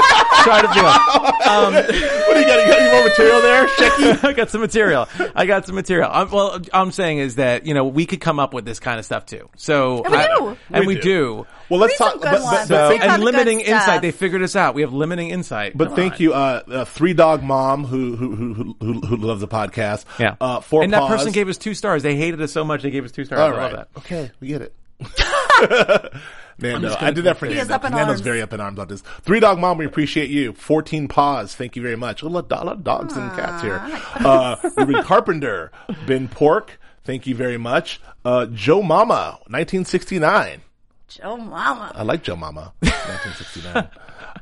[0.43, 1.51] Try to veal.
[1.51, 2.61] Um, what do you got?
[2.61, 4.25] You got any more material there, Shecky?
[4.25, 5.09] I got some material.
[5.37, 6.11] I got some material.
[6.11, 8.99] i well, I'm saying is that you know we could come up with this kind
[8.99, 9.49] of stuff too.
[9.57, 10.57] So And we I- do.
[10.71, 11.01] and We we, do.
[11.03, 11.47] do.
[11.69, 12.15] Well, let's talk.
[12.15, 14.75] good But, but, So, thank, Pick on and limiting insight, they figured us out.
[14.75, 15.77] We have limiting insight.
[15.79, 16.19] but Come thank on.
[16.21, 20.05] you, uh, uh, three dog mom who who who who, who loves the podcast.
[20.19, 20.35] Yeah.
[20.41, 22.03] Uh, four and that person gave us two stars.
[22.03, 23.41] They hated us so much they gave us two stars.
[23.41, 23.63] All I right.
[23.63, 23.89] love that.
[23.99, 24.75] Okay, we get it.
[26.59, 27.75] Nando, I did that for He Nando.
[27.75, 28.21] up in Nando's arms.
[28.21, 29.01] very up in arms about this.
[29.23, 30.53] Three dog mom, we appreciate you.
[30.53, 32.21] Fourteen paws, thank you very much.
[32.23, 33.81] A lot, a lot of dogs and cats here.
[34.17, 35.73] Uh, Ruben Carpenter,
[36.07, 38.01] Ben Pork, thank you very much.
[38.25, 40.61] Uh, Joe Mama, 1969.
[41.09, 41.93] Joe Mama.
[41.95, 43.89] I like Joe Mama, 1969.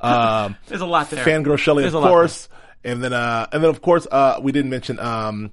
[0.01, 1.25] um, There's a lot there.
[1.25, 2.49] Fangirl Shelley, There's of course.
[2.85, 5.51] And then, uh, and then of course, uh, we didn't mention, um,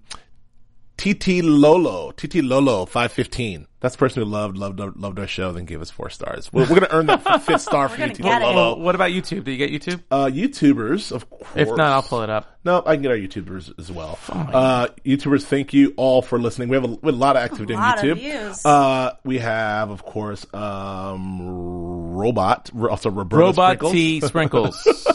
[0.97, 3.67] TT Lolo, TT Lolo, 515.
[3.81, 6.51] That's the person who loved, loved, loved our show, then gave us four stars.
[6.51, 8.45] We're, we're gonna earn that fifth star for gonna TT get it.
[8.45, 8.79] Lolo.
[8.79, 9.43] What about YouTube?
[9.43, 10.01] Do you get YouTube?
[10.09, 11.47] Uh, YouTubers, of course.
[11.53, 12.57] If not, I'll pull it up.
[12.63, 14.17] No, I can get our YouTubers as well.
[14.29, 16.69] Uh, YouTubers, thank you all for listening.
[16.69, 18.19] We have a, we have a lot of activity A on lot of YouTube.
[18.21, 18.65] views.
[18.65, 23.91] Uh, we have, of course, um, Robot, also Roberta Robot Sprinkles.
[23.91, 25.07] T Sprinkles.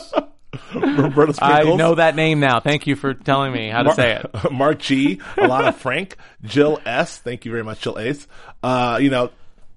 [0.74, 2.60] Roberta I know that name now.
[2.60, 4.52] Thank you for telling me how to Mar- say it.
[4.52, 7.18] Mark G, Alana Frank, Jill S.
[7.18, 8.26] Thank you very much, Jill Ace.
[8.62, 9.30] Uh, you know,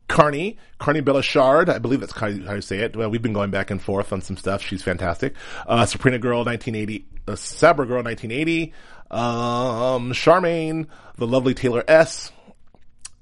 [0.07, 1.69] Carney, Carney Belachard.
[1.69, 2.95] I believe that's how you, say it.
[2.95, 4.61] Well, we've been going back and forth on some stuff.
[4.61, 5.35] She's fantastic.
[5.67, 8.73] Uh, Sabrina Girl, 1980, uh, Sabra Girl, 1980.
[9.11, 12.31] Um, Charmaine, the lovely Taylor S.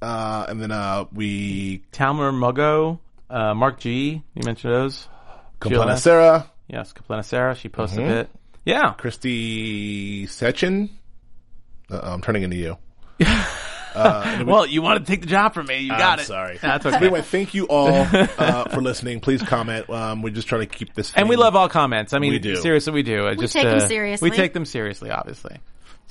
[0.02, 3.00] Uh, and then, uh, we, Talmer Muggo,
[3.30, 4.24] uh, Mark G.
[4.34, 5.08] You mentioned those.
[5.64, 6.04] S.
[6.04, 7.54] Sarah, Yes, Kaplana Sarah.
[7.56, 8.12] She posted Mm-hmm.
[8.12, 8.30] it.
[8.66, 8.94] Yeah.
[8.94, 10.90] Christy Sechin.
[11.90, 12.78] Uh, I'm turning into you.
[13.94, 15.80] Well, you wanted to take the job from me.
[15.80, 16.26] You got I'm it.
[16.26, 16.58] sorry.
[16.62, 16.98] That's So okay.
[17.00, 17.90] Anyway, thank you all
[18.38, 19.20] uh, for listening.
[19.20, 19.90] Please comment.
[19.90, 21.12] Um, we're just trying to keep this.
[21.14, 22.14] And we love all comments.
[22.14, 22.56] I mean, We do.
[22.56, 23.28] seriously, we do.
[23.28, 24.30] It just, take them uh, seriously.
[24.30, 25.58] We take them seriously, obviously.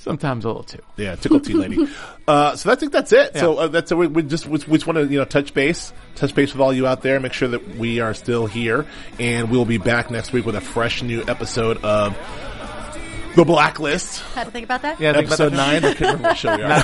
[0.01, 0.81] Sometimes a little too.
[0.97, 1.87] Yeah, tickle tea lady.
[2.27, 3.37] uh, so I think that's it.
[3.37, 5.93] So uh, that's we, we just we, we just want to you know touch base,
[6.15, 7.19] touch base with all you out there.
[7.19, 8.87] Make sure that we are still here,
[9.19, 12.17] and we'll be back next week with a fresh new episode of
[13.35, 14.99] the Blacklist, Had to think about that.
[14.99, 15.57] Yeah, episode that.
[15.57, 15.85] nine.
[15.85, 16.67] I can't remember what show we are.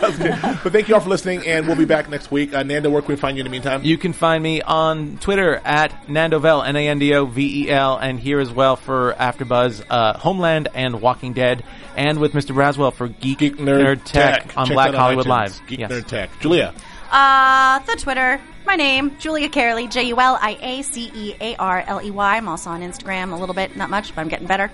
[0.00, 0.62] That's.
[0.62, 2.54] But thank you all for listening, and we'll be back next week.
[2.54, 3.84] Uh, Nando, where can we find you in the meantime?
[3.84, 9.84] You can find me on Twitter at Nandovel, N-A-N-D-O-V-E-L, and here as well for AfterBuzz,
[9.90, 11.62] uh, Homeland and Walking Dead,
[11.96, 12.54] and with Mr.
[12.54, 15.28] Braswell for Geek, Geek Nerd, Tech, on Check Black that out Hollywood iTunes.
[15.28, 15.60] Live.
[15.66, 15.90] Geek Yes.
[15.90, 16.30] Nerd Tech.
[16.40, 16.74] Julia.
[17.10, 18.40] Uh, the Twitter.
[18.66, 22.10] My name, Julia Cearley, J U L I A C E A R L E
[22.10, 22.36] Y.
[22.36, 24.70] I'm also on Instagram a little bit, not much, but I'm getting better.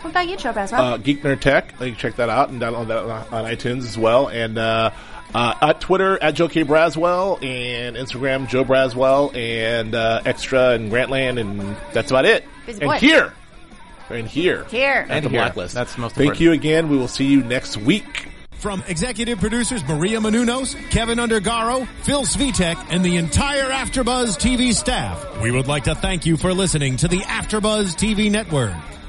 [0.00, 0.78] What about you, Joe Braswell?
[0.78, 1.72] uh, Geek Nerd Tech.
[1.80, 4.28] You can check that out and download that on iTunes as well.
[4.28, 4.90] And uh,
[5.34, 10.90] uh, at Twitter at Joe K Braswell and Instagram Joe Braswell and uh, Extra and
[10.90, 12.44] Grantland and that's about it.
[12.66, 12.98] Busy and boy.
[12.98, 13.32] here,
[14.10, 15.06] and here, Here.
[15.08, 15.40] at the here.
[15.40, 15.74] Blacklist.
[15.74, 16.88] That's the most Thank you again.
[16.88, 18.28] We will see you next week.
[18.52, 25.40] From executive producers Maria Menounos, Kevin Undergaro, Phil Svitek, and the entire Afterbuzz TV staff,
[25.40, 28.74] we would like to thank you for listening to the Afterbuzz TV network.